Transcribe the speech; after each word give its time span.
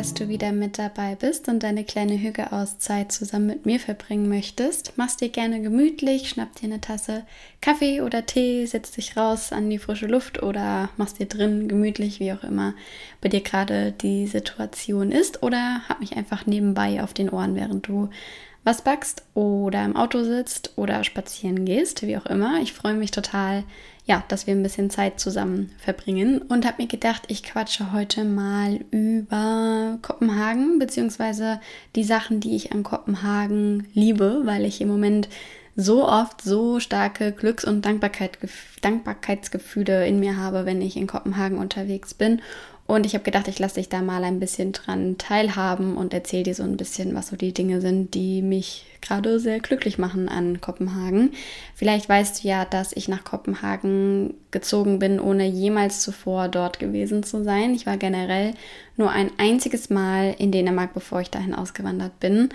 Dass 0.00 0.14
du 0.14 0.30
wieder 0.30 0.50
mit 0.52 0.78
dabei 0.78 1.14
bist 1.14 1.46
und 1.48 1.62
deine 1.62 1.84
kleine 1.84 2.18
Hügeauszeit 2.18 3.12
zusammen 3.12 3.48
mit 3.48 3.66
mir 3.66 3.78
verbringen 3.78 4.30
möchtest. 4.30 4.94
Mach's 4.96 5.18
dir 5.18 5.28
gerne 5.28 5.60
gemütlich, 5.60 6.30
schnapp 6.30 6.54
dir 6.54 6.68
eine 6.68 6.80
Tasse 6.80 7.24
Kaffee 7.60 8.00
oder 8.00 8.24
Tee, 8.24 8.64
setz 8.64 8.92
dich 8.92 9.18
raus 9.18 9.52
an 9.52 9.68
die 9.68 9.76
frische 9.76 10.06
Luft 10.06 10.42
oder 10.42 10.88
mach's 10.96 11.12
dir 11.12 11.26
drin 11.26 11.68
gemütlich, 11.68 12.18
wie 12.18 12.32
auch 12.32 12.44
immer 12.44 12.72
bei 13.20 13.28
dir 13.28 13.42
gerade 13.42 13.92
die 13.92 14.26
Situation 14.26 15.12
ist 15.12 15.42
oder 15.42 15.82
hab 15.86 16.00
mich 16.00 16.16
einfach 16.16 16.46
nebenbei 16.46 17.02
auf 17.02 17.12
den 17.12 17.28
Ohren, 17.28 17.54
während 17.54 17.86
du 17.86 18.08
was 18.64 18.82
backst 18.82 19.22
oder 19.34 19.84
im 19.84 19.96
Auto 19.96 20.22
sitzt 20.22 20.72
oder 20.76 21.02
spazieren 21.04 21.64
gehst, 21.64 22.02
wie 22.02 22.16
auch 22.16 22.26
immer. 22.26 22.60
Ich 22.60 22.72
freue 22.72 22.94
mich 22.94 23.10
total, 23.10 23.64
ja, 24.04 24.22
dass 24.28 24.46
wir 24.46 24.54
ein 24.54 24.62
bisschen 24.62 24.90
Zeit 24.90 25.18
zusammen 25.18 25.72
verbringen 25.78 26.42
und 26.42 26.66
habe 26.66 26.82
mir 26.82 26.88
gedacht, 26.88 27.22
ich 27.28 27.42
quatsche 27.42 27.92
heute 27.92 28.24
mal 28.24 28.80
über 28.90 29.98
Kopenhagen 30.02 30.78
beziehungsweise 30.78 31.60
die 31.96 32.04
Sachen, 32.04 32.40
die 32.40 32.54
ich 32.54 32.72
an 32.72 32.82
Kopenhagen 32.82 33.88
liebe, 33.94 34.42
weil 34.44 34.64
ich 34.64 34.80
im 34.80 34.88
Moment 34.88 35.28
so 35.76 36.06
oft 36.06 36.42
so 36.42 36.80
starke 36.80 37.32
Glücks- 37.32 37.64
und 37.64 37.84
Dankbarkeit, 37.86 38.38
Dankbarkeitsgefühle 38.82 40.06
in 40.06 40.20
mir 40.20 40.36
habe, 40.36 40.66
wenn 40.66 40.82
ich 40.82 40.96
in 40.96 41.06
Kopenhagen 41.06 41.58
unterwegs 41.58 42.12
bin 42.12 42.42
und 42.90 43.06
ich 43.06 43.14
habe 43.14 43.22
gedacht, 43.22 43.46
ich 43.46 43.60
lasse 43.60 43.76
dich 43.76 43.88
da 43.88 44.02
mal 44.02 44.24
ein 44.24 44.40
bisschen 44.40 44.72
dran 44.72 45.16
teilhaben 45.16 45.96
und 45.96 46.12
erzähle 46.12 46.42
dir 46.42 46.54
so 46.56 46.64
ein 46.64 46.76
bisschen, 46.76 47.14
was 47.14 47.28
so 47.28 47.36
die 47.36 47.54
Dinge 47.54 47.80
sind, 47.80 48.14
die 48.14 48.42
mich 48.42 48.84
gerade 49.00 49.38
sehr 49.38 49.60
glücklich 49.60 49.96
machen 49.96 50.28
an 50.28 50.60
Kopenhagen. 50.60 51.30
Vielleicht 51.76 52.08
weißt 52.08 52.42
du 52.42 52.48
ja, 52.48 52.64
dass 52.64 52.92
ich 52.92 53.06
nach 53.06 53.22
Kopenhagen 53.22 54.34
gezogen 54.50 54.98
bin, 54.98 55.20
ohne 55.20 55.46
jemals 55.46 56.00
zuvor 56.00 56.48
dort 56.48 56.80
gewesen 56.80 57.22
zu 57.22 57.44
sein. 57.44 57.74
Ich 57.74 57.86
war 57.86 57.96
generell 57.96 58.54
nur 58.96 59.10
ein 59.12 59.30
einziges 59.38 59.88
Mal 59.88 60.34
in 60.38 60.50
Dänemark, 60.50 60.92
bevor 60.92 61.20
ich 61.20 61.30
dahin 61.30 61.54
ausgewandert 61.54 62.18
bin. 62.18 62.48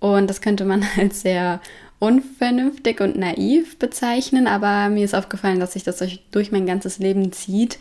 Und 0.00 0.28
das 0.28 0.40
könnte 0.40 0.64
man 0.64 0.84
als 0.98 1.20
sehr 1.20 1.60
unvernünftig 2.00 3.00
und 3.00 3.16
naiv 3.16 3.78
bezeichnen, 3.78 4.46
aber 4.46 4.88
mir 4.88 5.04
ist 5.04 5.14
aufgefallen, 5.14 5.60
dass 5.60 5.74
sich 5.74 5.84
das 5.84 6.02
durch 6.30 6.52
mein 6.52 6.66
ganzes 6.66 6.98
Leben 6.98 7.32
zieht 7.32 7.78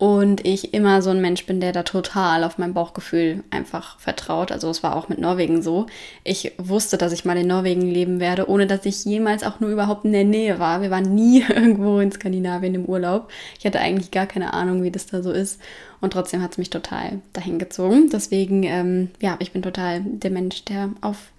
und 0.00 0.46
ich 0.46 0.72
immer 0.72 1.02
so 1.02 1.10
ein 1.10 1.20
Mensch 1.20 1.44
bin, 1.44 1.60
der 1.60 1.72
da 1.72 1.82
total 1.82 2.42
auf 2.44 2.56
mein 2.56 2.72
Bauchgefühl 2.72 3.44
einfach 3.50 3.98
vertraut. 3.98 4.50
Also 4.50 4.70
es 4.70 4.82
war 4.82 4.96
auch 4.96 5.10
mit 5.10 5.18
Norwegen 5.18 5.60
so. 5.60 5.84
Ich 6.24 6.52
wusste, 6.56 6.96
dass 6.96 7.12
ich 7.12 7.26
mal 7.26 7.36
in 7.36 7.48
Norwegen 7.48 7.82
leben 7.82 8.18
werde, 8.18 8.48
ohne 8.48 8.66
dass 8.66 8.86
ich 8.86 9.04
jemals 9.04 9.44
auch 9.44 9.60
nur 9.60 9.68
überhaupt 9.68 10.06
in 10.06 10.12
der 10.12 10.24
Nähe 10.24 10.58
war. 10.58 10.80
Wir 10.80 10.90
waren 10.90 11.14
nie 11.14 11.42
irgendwo 11.48 12.00
in 12.00 12.10
Skandinavien 12.10 12.76
im 12.76 12.86
Urlaub. 12.86 13.30
Ich 13.58 13.66
hatte 13.66 13.78
eigentlich 13.78 14.10
gar 14.10 14.24
keine 14.24 14.54
Ahnung, 14.54 14.82
wie 14.82 14.90
das 14.90 15.04
da 15.04 15.22
so 15.22 15.32
ist. 15.32 15.60
Und 16.00 16.14
trotzdem 16.14 16.40
hat 16.40 16.52
es 16.52 16.58
mich 16.58 16.70
total 16.70 17.20
dahin 17.34 17.58
gezogen. 17.58 18.08
Deswegen, 18.10 18.62
ähm, 18.62 19.10
ja, 19.20 19.36
ich 19.38 19.52
bin 19.52 19.60
total 19.60 20.00
der 20.00 20.30
Mensch, 20.30 20.64
der 20.64 20.88
auf 21.02 21.30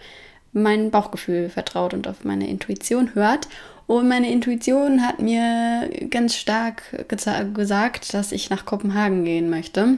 mein 0.53 0.91
Bauchgefühl 0.91 1.49
vertraut 1.49 1.95
und 1.95 2.07
auf 2.07 2.25
meine 2.25 2.47
Intuition 2.47 3.15
hört. 3.15 3.47
Und 3.91 4.07
meine 4.07 4.31
Intuition 4.31 5.05
hat 5.05 5.19
mir 5.19 5.89
ganz 6.09 6.37
stark 6.37 7.05
gesagt, 7.09 8.13
dass 8.13 8.31
ich 8.31 8.49
nach 8.49 8.63
Kopenhagen 8.63 9.25
gehen 9.25 9.49
möchte. 9.49 9.97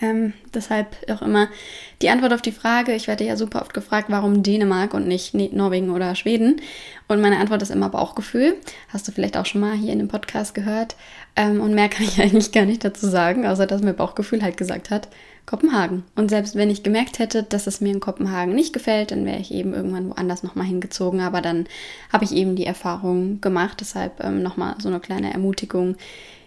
Ähm, 0.00 0.32
deshalb 0.54 0.96
auch 1.10 1.20
immer 1.20 1.48
die 2.00 2.08
Antwort 2.08 2.32
auf 2.32 2.40
die 2.40 2.50
Frage, 2.50 2.94
ich 2.94 3.08
werde 3.08 3.24
ja 3.24 3.36
super 3.36 3.60
oft 3.60 3.74
gefragt, 3.74 4.06
warum 4.08 4.42
Dänemark 4.42 4.94
und 4.94 5.06
nicht 5.06 5.34
Norwegen 5.34 5.90
oder 5.90 6.14
Schweden. 6.14 6.62
Und 7.08 7.20
meine 7.20 7.36
Antwort 7.36 7.60
ist 7.60 7.70
immer 7.70 7.90
Bauchgefühl. 7.90 8.56
Hast 8.88 9.06
du 9.06 9.12
vielleicht 9.12 9.36
auch 9.36 9.44
schon 9.44 9.60
mal 9.60 9.74
hier 9.74 9.92
in 9.92 9.98
dem 9.98 10.08
Podcast 10.08 10.54
gehört. 10.54 10.96
Ähm, 11.36 11.60
und 11.60 11.74
mehr 11.74 11.90
kann 11.90 12.04
ich 12.06 12.18
eigentlich 12.22 12.52
gar 12.52 12.64
nicht 12.64 12.86
dazu 12.86 13.06
sagen, 13.06 13.46
außer 13.46 13.66
dass 13.66 13.82
mir 13.82 13.92
Bauchgefühl 13.92 14.42
halt 14.42 14.56
gesagt 14.56 14.88
hat, 14.88 15.08
Kopenhagen. 15.50 16.04
Und 16.14 16.28
selbst 16.28 16.54
wenn 16.54 16.70
ich 16.70 16.84
gemerkt 16.84 17.18
hätte, 17.18 17.42
dass 17.42 17.66
es 17.66 17.80
mir 17.80 17.92
in 17.92 17.98
Kopenhagen 17.98 18.54
nicht 18.54 18.72
gefällt, 18.72 19.10
dann 19.10 19.26
wäre 19.26 19.40
ich 19.40 19.52
eben 19.52 19.74
irgendwann 19.74 20.08
woanders 20.08 20.44
nochmal 20.44 20.66
hingezogen. 20.66 21.20
Aber 21.20 21.40
dann 21.40 21.66
habe 22.12 22.24
ich 22.24 22.30
eben 22.30 22.54
die 22.54 22.66
Erfahrung 22.66 23.40
gemacht. 23.40 23.78
Deshalb 23.80 24.22
ähm, 24.22 24.44
nochmal 24.44 24.76
so 24.78 24.88
eine 24.88 25.00
kleine 25.00 25.32
Ermutigung, 25.32 25.96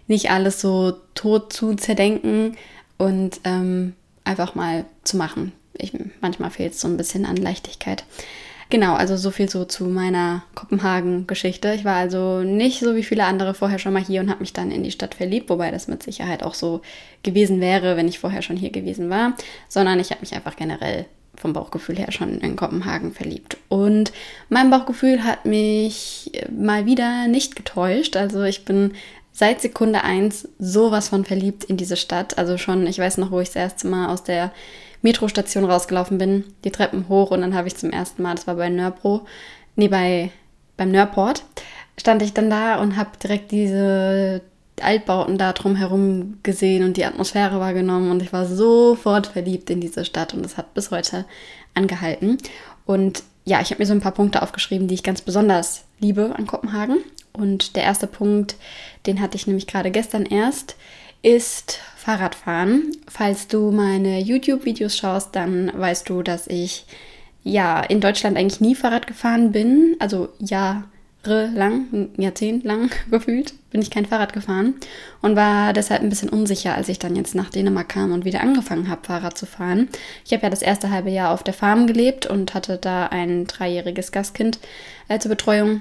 nicht 0.06 0.30
alles 0.30 0.58
so 0.58 0.94
tot 1.14 1.52
zu 1.52 1.74
zerdenken 1.74 2.56
und 2.96 3.42
ähm, 3.44 3.92
einfach 4.24 4.54
mal 4.54 4.86
zu 5.02 5.18
machen. 5.18 5.52
Ich, 5.76 5.92
manchmal 6.22 6.50
fehlt 6.50 6.72
es 6.72 6.80
so 6.80 6.88
ein 6.88 6.96
bisschen 6.96 7.26
an 7.26 7.36
Leichtigkeit. 7.36 8.04
Genau, 8.70 8.94
also 8.94 9.16
so 9.16 9.30
viel 9.30 9.48
so 9.48 9.64
zu 9.64 9.84
meiner 9.84 10.42
Kopenhagen-Geschichte. 10.54 11.74
Ich 11.74 11.84
war 11.84 11.96
also 11.96 12.40
nicht 12.40 12.80
so 12.80 12.96
wie 12.96 13.02
viele 13.02 13.24
andere 13.24 13.54
vorher 13.54 13.78
schon 13.78 13.92
mal 13.92 14.04
hier 14.04 14.20
und 14.20 14.30
habe 14.30 14.40
mich 14.40 14.52
dann 14.52 14.70
in 14.70 14.82
die 14.82 14.90
Stadt 14.90 15.14
verliebt, 15.14 15.50
wobei 15.50 15.70
das 15.70 15.88
mit 15.88 16.02
Sicherheit 16.02 16.42
auch 16.42 16.54
so 16.54 16.80
gewesen 17.22 17.60
wäre, 17.60 17.96
wenn 17.96 18.08
ich 18.08 18.18
vorher 18.18 18.42
schon 18.42 18.56
hier 18.56 18.70
gewesen 18.70 19.10
war, 19.10 19.34
sondern 19.68 20.00
ich 20.00 20.10
habe 20.10 20.20
mich 20.20 20.34
einfach 20.34 20.56
generell 20.56 21.06
vom 21.36 21.52
Bauchgefühl 21.52 21.98
her 21.98 22.12
schon 22.12 22.40
in 22.40 22.56
Kopenhagen 22.56 23.12
verliebt. 23.12 23.56
Und 23.68 24.12
mein 24.48 24.70
Bauchgefühl 24.70 25.24
hat 25.24 25.44
mich 25.44 26.30
mal 26.50 26.86
wieder 26.86 27.26
nicht 27.26 27.56
getäuscht. 27.56 28.16
Also 28.16 28.42
ich 28.44 28.64
bin 28.64 28.92
seit 29.32 29.60
Sekunde 29.60 30.04
eins 30.04 30.48
sowas 30.58 31.08
von 31.08 31.24
verliebt 31.24 31.64
in 31.64 31.76
diese 31.76 31.96
Stadt. 31.96 32.38
Also 32.38 32.56
schon, 32.56 32.86
ich 32.86 32.98
weiß 32.98 33.18
noch, 33.18 33.30
wo 33.30 33.40
ich 33.40 33.48
das 33.48 33.56
erste 33.56 33.88
Mal 33.88 34.08
aus 34.08 34.22
der 34.22 34.52
Metrostation 35.04 35.64
rausgelaufen 35.64 36.18
bin, 36.18 36.44
die 36.64 36.72
Treppen 36.72 37.08
hoch 37.08 37.30
und 37.30 37.42
dann 37.42 37.54
habe 37.54 37.68
ich 37.68 37.76
zum 37.76 37.90
ersten 37.90 38.22
Mal, 38.22 38.34
das 38.34 38.46
war 38.46 38.56
bei 38.56 38.70
Nörbro, 38.70 39.26
nee, 39.76 39.88
bei, 39.88 40.30
beim 40.76 40.90
Nörport, 40.90 41.44
stand 42.00 42.22
ich 42.22 42.32
dann 42.32 42.50
da 42.50 42.80
und 42.80 42.96
habe 42.96 43.10
direkt 43.22 43.52
diese 43.52 44.40
Altbauten 44.80 45.38
da 45.38 45.52
drumherum 45.52 46.38
gesehen 46.42 46.82
und 46.82 46.96
die 46.96 47.04
Atmosphäre 47.04 47.60
wahrgenommen 47.60 48.10
und 48.10 48.22
ich 48.22 48.32
war 48.32 48.46
sofort 48.46 49.28
verliebt 49.28 49.70
in 49.70 49.80
diese 49.80 50.04
Stadt 50.04 50.34
und 50.34 50.42
das 50.42 50.56
hat 50.56 50.74
bis 50.74 50.90
heute 50.90 51.26
angehalten. 51.74 52.38
Und 52.86 53.22
ja, 53.44 53.60
ich 53.60 53.70
habe 53.70 53.82
mir 53.82 53.86
so 53.86 53.92
ein 53.92 54.00
paar 54.00 54.12
Punkte 54.12 54.42
aufgeschrieben, 54.42 54.88
die 54.88 54.94
ich 54.94 55.02
ganz 55.02 55.20
besonders 55.20 55.84
liebe 56.00 56.34
an 56.34 56.46
Kopenhagen. 56.46 56.96
Und 57.32 57.76
der 57.76 57.82
erste 57.82 58.06
Punkt, 58.06 58.56
den 59.06 59.20
hatte 59.20 59.36
ich 59.36 59.46
nämlich 59.46 59.66
gerade 59.66 59.90
gestern 59.90 60.24
erst, 60.24 60.76
ist 61.24 61.80
Fahrradfahren. 61.96 62.92
Falls 63.08 63.48
du 63.48 63.70
meine 63.70 64.20
YouTube-Videos 64.20 64.96
schaust, 64.96 65.34
dann 65.34 65.72
weißt 65.74 66.08
du, 66.08 66.22
dass 66.22 66.46
ich 66.46 66.84
ja 67.42 67.80
in 67.80 68.00
Deutschland 68.00 68.36
eigentlich 68.36 68.60
nie 68.60 68.74
Fahrrad 68.74 69.06
gefahren 69.06 69.50
bin. 69.50 69.96
Also 70.00 70.28
jahrelang, 70.38 71.86
ein 71.92 72.10
Jahrzehnt 72.18 72.64
lang 72.64 72.90
gefühlt, 73.10 73.54
bin 73.70 73.80
ich 73.80 73.90
kein 73.90 74.04
Fahrrad 74.04 74.34
gefahren 74.34 74.74
und 75.22 75.34
war 75.34 75.72
deshalb 75.72 76.02
ein 76.02 76.10
bisschen 76.10 76.28
unsicher, 76.28 76.74
als 76.74 76.90
ich 76.90 76.98
dann 76.98 77.16
jetzt 77.16 77.34
nach 77.34 77.48
Dänemark 77.48 77.88
kam 77.88 78.12
und 78.12 78.26
wieder 78.26 78.42
angefangen 78.42 78.90
habe, 78.90 79.06
Fahrrad 79.06 79.38
zu 79.38 79.46
fahren. 79.46 79.88
Ich 80.26 80.32
habe 80.34 80.42
ja 80.42 80.50
das 80.50 80.60
erste 80.60 80.90
halbe 80.90 81.10
Jahr 81.10 81.32
auf 81.32 81.42
der 81.42 81.54
Farm 81.54 81.86
gelebt 81.86 82.26
und 82.26 82.52
hatte 82.52 82.76
da 82.76 83.06
ein 83.06 83.46
dreijähriges 83.46 84.12
Gastkind 84.12 84.58
äh, 85.08 85.18
zur 85.18 85.30
Betreuung 85.30 85.80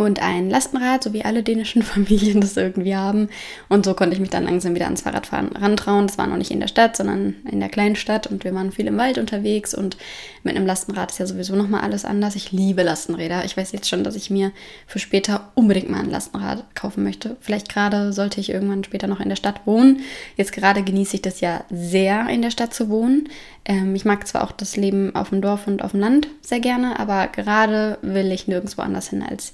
und 0.00 0.22
ein 0.22 0.48
Lastenrad, 0.48 1.04
so 1.04 1.12
wie 1.12 1.24
alle 1.24 1.42
dänischen 1.42 1.82
Familien 1.82 2.40
das 2.40 2.56
irgendwie 2.56 2.96
haben. 2.96 3.28
Und 3.68 3.84
so 3.84 3.94
konnte 3.94 4.14
ich 4.14 4.20
mich 4.20 4.30
dann 4.30 4.44
langsam 4.44 4.74
wieder 4.74 4.86
ans 4.86 5.02
Fahrradfahren 5.02 5.48
rantrauen. 5.56 6.06
Das 6.06 6.18
war 6.18 6.26
noch 6.26 6.36
nicht 6.36 6.50
in 6.50 6.60
der 6.60 6.68
Stadt, 6.68 6.96
sondern 6.96 7.36
in 7.50 7.60
der 7.60 7.68
kleinen 7.68 7.96
Stadt 7.96 8.26
und 8.26 8.44
wir 8.44 8.54
waren 8.54 8.72
viel 8.72 8.86
im 8.86 8.96
Wald 8.96 9.18
unterwegs 9.18 9.74
und 9.74 9.96
mit 10.42 10.56
einem 10.56 10.66
Lastenrad 10.66 11.10
ist 11.10 11.18
ja 11.18 11.26
sowieso 11.26 11.54
nochmal 11.54 11.82
alles 11.82 12.04
anders. 12.04 12.34
Ich 12.34 12.50
liebe 12.50 12.82
Lastenräder. 12.82 13.44
Ich 13.44 13.56
weiß 13.56 13.72
jetzt 13.72 13.88
schon, 13.88 14.04
dass 14.04 14.16
ich 14.16 14.30
mir 14.30 14.52
für 14.86 14.98
später 14.98 15.50
unbedingt 15.54 15.90
mal 15.90 16.00
ein 16.00 16.10
Lastenrad 16.10 16.64
kaufen 16.74 17.04
möchte. 17.04 17.36
Vielleicht 17.40 17.68
gerade 17.68 18.12
sollte 18.12 18.40
ich 18.40 18.50
irgendwann 18.50 18.84
später 18.84 19.06
noch 19.06 19.20
in 19.20 19.28
der 19.28 19.36
Stadt 19.36 19.66
wohnen. 19.66 20.00
Jetzt 20.36 20.52
gerade 20.52 20.82
genieße 20.82 21.16
ich 21.16 21.22
das 21.22 21.40
ja 21.40 21.64
sehr, 21.70 22.26
in 22.28 22.40
der 22.40 22.50
Stadt 22.50 22.72
zu 22.72 22.88
wohnen. 22.88 23.28
Ähm, 23.66 23.94
ich 23.94 24.04
mag 24.04 24.26
zwar 24.26 24.44
auch 24.44 24.52
das 24.52 24.76
Leben 24.76 25.14
auf 25.14 25.28
dem 25.28 25.42
Dorf 25.42 25.66
und 25.66 25.82
auf 25.82 25.90
dem 25.90 26.00
Land 26.00 26.28
sehr 26.40 26.60
gerne, 26.60 26.98
aber 26.98 27.28
gerade 27.28 27.98
will 28.02 28.32
ich 28.32 28.48
nirgendwo 28.48 28.82
anders 28.82 29.10
hin 29.10 29.22
als 29.22 29.52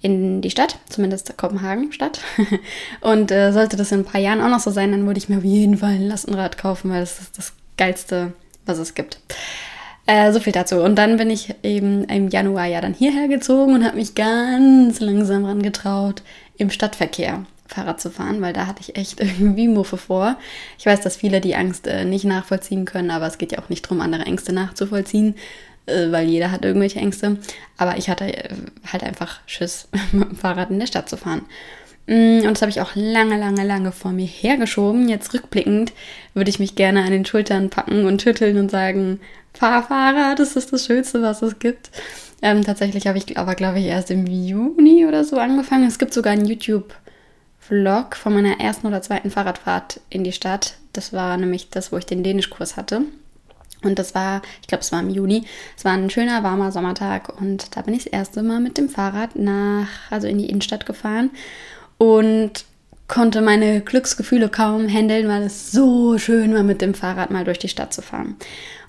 in 0.00 0.40
die 0.40 0.50
Stadt, 0.50 0.78
zumindest 0.88 1.36
Kopenhagen 1.36 1.92
Stadt. 1.92 2.20
Und 3.00 3.30
äh, 3.30 3.52
sollte 3.52 3.76
das 3.76 3.92
in 3.92 4.00
ein 4.00 4.04
paar 4.04 4.20
Jahren 4.20 4.40
auch 4.40 4.48
noch 4.48 4.60
so 4.60 4.70
sein, 4.70 4.92
dann 4.92 5.06
würde 5.06 5.18
ich 5.18 5.28
mir 5.28 5.38
auf 5.38 5.44
jeden 5.44 5.78
Fall 5.78 5.94
ein 5.94 6.08
Lastenrad 6.08 6.58
kaufen, 6.58 6.90
weil 6.90 7.00
das 7.00 7.20
ist 7.20 7.38
das 7.38 7.52
Geilste, 7.76 8.32
was 8.64 8.78
es 8.78 8.94
gibt. 8.94 9.18
Äh, 10.06 10.32
so 10.32 10.40
viel 10.40 10.52
dazu. 10.52 10.76
Und 10.76 10.96
dann 10.96 11.16
bin 11.16 11.30
ich 11.30 11.54
eben 11.62 12.04
im 12.04 12.28
Januar 12.28 12.66
ja 12.66 12.80
dann 12.80 12.94
hierher 12.94 13.28
gezogen 13.28 13.74
und 13.74 13.84
habe 13.84 13.96
mich 13.96 14.14
ganz 14.14 15.00
langsam 15.00 15.44
rangetraut, 15.44 16.22
im 16.56 16.70
Stadtverkehr 16.70 17.44
Fahrrad 17.66 18.00
zu 18.00 18.10
fahren, 18.10 18.40
weil 18.40 18.52
da 18.52 18.66
hatte 18.66 18.80
ich 18.80 18.96
echt 18.96 19.20
irgendwie 19.20 19.68
Muffe 19.68 19.96
vor. 19.96 20.36
Ich 20.78 20.86
weiß, 20.86 21.00
dass 21.00 21.16
viele 21.16 21.40
die 21.40 21.56
Angst 21.56 21.86
äh, 21.86 22.04
nicht 22.04 22.24
nachvollziehen 22.24 22.84
können, 22.84 23.10
aber 23.10 23.26
es 23.26 23.38
geht 23.38 23.52
ja 23.52 23.58
auch 23.58 23.68
nicht 23.68 23.84
darum, 23.84 24.00
andere 24.00 24.22
Ängste 24.22 24.52
nachzuvollziehen, 24.52 25.34
weil 26.10 26.28
jeder 26.28 26.50
hat 26.50 26.64
irgendwelche 26.64 26.98
Ängste. 26.98 27.38
Aber 27.76 27.96
ich 27.96 28.08
hatte 28.08 28.24
äh, 28.26 28.48
halt 28.92 29.04
einfach 29.04 29.40
Schiss, 29.46 29.88
mit 30.12 30.30
dem 30.30 30.36
Fahrrad 30.36 30.70
in 30.70 30.78
der 30.78 30.86
Stadt 30.86 31.08
zu 31.08 31.16
fahren. 31.16 31.42
Mm, 32.06 32.40
und 32.46 32.50
das 32.50 32.62
habe 32.62 32.70
ich 32.70 32.80
auch 32.80 32.94
lange, 32.94 33.38
lange, 33.38 33.64
lange 33.64 33.92
vor 33.92 34.12
mir 34.12 34.26
hergeschoben. 34.26 35.08
Jetzt 35.08 35.32
rückblickend 35.34 35.92
würde 36.34 36.50
ich 36.50 36.58
mich 36.58 36.74
gerne 36.76 37.02
an 37.02 37.10
den 37.10 37.24
Schultern 37.24 37.70
packen 37.70 38.06
und 38.06 38.22
schütteln 38.22 38.58
und 38.58 38.70
sagen, 38.70 39.20
fahr 39.52 39.82
Fahrrad, 39.82 40.38
das 40.38 40.56
ist 40.56 40.72
das 40.72 40.86
Schönste, 40.86 41.22
was 41.22 41.42
es 41.42 41.58
gibt. 41.58 41.90
Ähm, 42.42 42.64
tatsächlich 42.64 43.06
habe 43.06 43.18
ich 43.18 43.38
aber, 43.38 43.54
glaube 43.54 43.78
ich, 43.80 43.86
erst 43.86 44.10
im 44.10 44.26
Juni 44.26 45.06
oder 45.06 45.24
so 45.24 45.38
angefangen. 45.38 45.88
Es 45.88 45.98
gibt 45.98 46.12
sogar 46.12 46.32
einen 46.32 46.46
YouTube-Vlog 46.46 48.14
von 48.14 48.34
meiner 48.34 48.60
ersten 48.60 48.86
oder 48.86 49.02
zweiten 49.02 49.30
Fahrradfahrt 49.30 50.00
in 50.10 50.22
die 50.22 50.32
Stadt. 50.32 50.74
Das 50.92 51.12
war 51.12 51.36
nämlich 51.36 51.70
das, 51.70 51.92
wo 51.92 51.96
ich 51.96 52.06
den 52.06 52.22
Dänischkurs 52.22 52.76
hatte. 52.76 53.02
Und 53.86 53.98
das 53.98 54.14
war, 54.14 54.42
ich 54.60 54.68
glaube, 54.68 54.82
es 54.82 54.92
war 54.92 55.00
im 55.00 55.10
Juni. 55.10 55.44
Es 55.76 55.84
war 55.84 55.92
ein 55.92 56.10
schöner, 56.10 56.42
warmer 56.42 56.72
Sommertag 56.72 57.40
und 57.40 57.76
da 57.76 57.82
bin 57.82 57.94
ich 57.94 58.04
das 58.04 58.12
erste 58.12 58.42
Mal 58.42 58.60
mit 58.60 58.78
dem 58.78 58.88
Fahrrad 58.88 59.36
nach, 59.36 59.88
also 60.10 60.26
in 60.26 60.38
die 60.38 60.48
Innenstadt 60.48 60.86
gefahren 60.86 61.30
und 61.98 62.64
konnte 63.08 63.40
meine 63.40 63.80
Glücksgefühle 63.80 64.48
kaum 64.48 64.88
handeln, 64.88 65.28
weil 65.28 65.42
es 65.42 65.70
so 65.70 66.18
schön 66.18 66.54
war, 66.54 66.62
mit 66.62 66.82
dem 66.82 66.94
Fahrrad 66.94 67.30
mal 67.30 67.44
durch 67.44 67.58
die 67.58 67.68
Stadt 67.68 67.94
zu 67.94 68.02
fahren. 68.02 68.36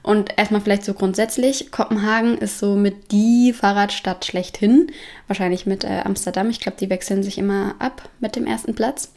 Und 0.07 0.37
erstmal 0.37 0.61
vielleicht 0.61 0.85
so 0.85 0.93
grundsätzlich, 0.93 1.69
Kopenhagen 1.71 2.37
ist 2.37 2.59
so 2.59 2.75
mit 2.75 3.11
die 3.11 3.51
Fahrradstadt 3.51 4.25
schlechthin. 4.25 4.89
Wahrscheinlich 5.27 5.65
mit 5.65 5.83
äh, 5.83 6.01
Amsterdam. 6.05 6.49
Ich 6.49 6.61
glaube, 6.61 6.77
die 6.79 6.89
wechseln 6.89 7.23
sich 7.23 7.37
immer 7.37 7.75
ab 7.79 8.07
mit 8.21 8.37
dem 8.37 8.47
ersten 8.47 8.73
Platz. 8.73 9.11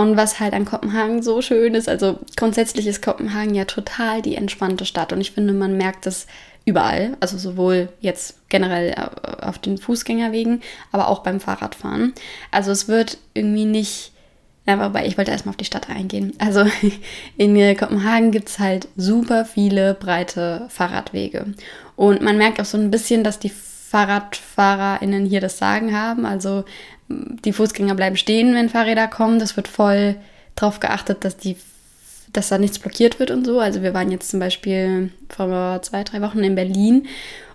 Und 0.00 0.16
was 0.16 0.40
halt 0.40 0.54
an 0.54 0.64
Kopenhagen 0.64 1.22
so 1.22 1.42
schön 1.42 1.74
ist, 1.74 1.88
also 1.88 2.18
grundsätzlich 2.34 2.86
ist 2.86 3.02
Kopenhagen 3.02 3.54
ja 3.54 3.66
total 3.66 4.22
die 4.22 4.34
entspannte 4.34 4.86
Stadt. 4.86 5.12
Und 5.12 5.20
ich 5.20 5.32
finde, 5.32 5.52
man 5.52 5.76
merkt 5.76 6.06
es 6.06 6.26
überall. 6.64 7.18
Also 7.20 7.36
sowohl 7.36 7.90
jetzt 8.00 8.48
generell 8.48 8.92
äh, 8.92 9.44
auf 9.44 9.58
den 9.58 9.76
Fußgängerwegen, 9.76 10.62
aber 10.90 11.08
auch 11.08 11.18
beim 11.18 11.38
Fahrradfahren. 11.38 12.14
Also 12.50 12.70
es 12.70 12.88
wird 12.88 13.18
irgendwie 13.34 13.66
nicht 13.66 14.12
ja, 14.66 14.78
wobei 14.78 15.06
ich 15.06 15.18
wollte 15.18 15.32
erstmal 15.32 15.52
auf 15.52 15.56
die 15.56 15.64
Stadt 15.64 15.90
eingehen. 15.90 16.32
Also 16.38 16.64
in 17.36 17.76
Kopenhagen 17.76 18.30
gibt 18.30 18.48
es 18.48 18.58
halt 18.58 18.88
super 18.96 19.44
viele 19.44 19.94
breite 19.94 20.66
Fahrradwege. 20.68 21.46
Und 21.96 22.22
man 22.22 22.38
merkt 22.38 22.60
auch 22.60 22.66
so 22.66 22.78
ein 22.78 22.90
bisschen, 22.90 23.24
dass 23.24 23.38
die 23.38 23.52
FahrradfahrerInnen 23.90 25.26
hier 25.26 25.40
das 25.40 25.58
Sagen 25.58 25.96
haben. 25.96 26.24
Also 26.24 26.64
die 27.08 27.52
Fußgänger 27.52 27.94
bleiben 27.94 28.16
stehen, 28.16 28.54
wenn 28.54 28.68
Fahrräder 28.68 29.08
kommen. 29.08 29.38
Das 29.38 29.56
wird 29.56 29.68
voll 29.68 30.16
darauf 30.54 30.80
geachtet, 30.80 31.24
dass 31.24 31.36
die 31.36 31.56
dass 32.32 32.48
da 32.48 32.58
nichts 32.58 32.78
blockiert 32.78 33.18
wird 33.18 33.32
und 33.32 33.44
so. 33.44 33.58
Also 33.58 33.82
wir 33.82 33.92
waren 33.92 34.12
jetzt 34.12 34.30
zum 34.30 34.38
Beispiel 34.38 35.10
vor 35.28 35.82
zwei, 35.82 36.04
drei 36.04 36.20
Wochen 36.20 36.44
in 36.44 36.54
Berlin 36.54 37.08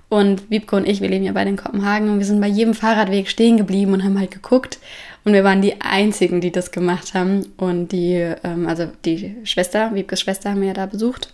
und 0.10 0.50
Wiebke 0.50 0.76
und 0.76 0.86
ich, 0.86 1.00
wir 1.00 1.08
leben 1.08 1.24
ja 1.24 1.32
beide 1.32 1.50
in 1.50 1.56
Kopenhagen 1.56 2.10
und 2.10 2.20
wir 2.20 2.26
sind 2.26 2.42
bei 2.42 2.48
jedem 2.48 2.74
Fahrradweg 2.74 3.30
stehen 3.30 3.56
geblieben 3.56 3.94
und 3.94 4.04
haben 4.04 4.20
halt 4.20 4.32
geguckt. 4.32 4.80
Und 5.24 5.32
wir 5.32 5.46
waren 5.46 5.62
die 5.62 5.80
Einzigen, 5.80 6.42
die 6.42 6.52
das 6.52 6.72
gemacht 6.72 7.14
haben. 7.14 7.54
Und 7.56 7.94
die, 7.94 8.34
ähm, 8.44 8.68
also 8.68 8.88
die 9.06 9.38
Schwester, 9.46 9.96
Wiebkes 9.96 10.20
Schwester, 10.20 10.52
haben 10.52 10.60
wir 10.60 10.68
ja 10.68 10.74
da 10.74 10.86
besucht, 10.86 11.30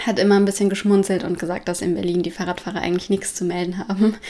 hat 0.00 0.18
immer 0.18 0.36
ein 0.36 0.44
bisschen 0.44 0.70
geschmunzelt 0.70 1.24
und 1.24 1.38
gesagt, 1.38 1.68
dass 1.68 1.82
in 1.82 1.94
Berlin 1.94 2.22
die 2.22 2.30
Fahrradfahrer 2.30 2.80
eigentlich 2.80 3.10
nichts 3.10 3.34
zu 3.34 3.44
melden 3.44 3.78
haben. 3.78 4.14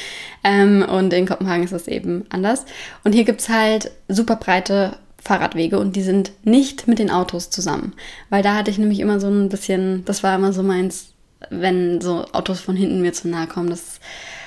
Ähm, 0.44 0.82
und 0.82 1.12
in 1.12 1.24
Kopenhagen 1.26 1.62
ist 1.62 1.72
das 1.72 1.86
eben 1.86 2.24
anders. 2.28 2.64
Und 3.04 3.12
hier 3.12 3.22
gibt 3.22 3.42
es 3.42 3.48
halt 3.48 3.92
super 4.08 4.34
breite 4.34 4.96
Fahrradwege 5.22 5.78
und 5.78 5.94
die 5.94 6.02
sind 6.02 6.32
nicht 6.42 6.88
mit 6.88 6.98
den 6.98 7.10
Autos 7.10 7.48
zusammen. 7.48 7.92
Weil 8.28 8.42
da 8.42 8.56
hatte 8.56 8.72
ich 8.72 8.78
nämlich 8.78 8.98
immer 8.98 9.20
so 9.20 9.28
ein 9.28 9.48
bisschen, 9.48 10.04
das 10.04 10.24
war 10.24 10.34
immer 10.34 10.52
so 10.52 10.64
meins, 10.64 11.12
wenn 11.48 12.00
so 12.00 12.24
Autos 12.32 12.58
von 12.58 12.74
hinten 12.74 13.02
mir 13.02 13.12
zu 13.12 13.28
nahe 13.28 13.46
kommen, 13.46 13.70
das 13.70 13.91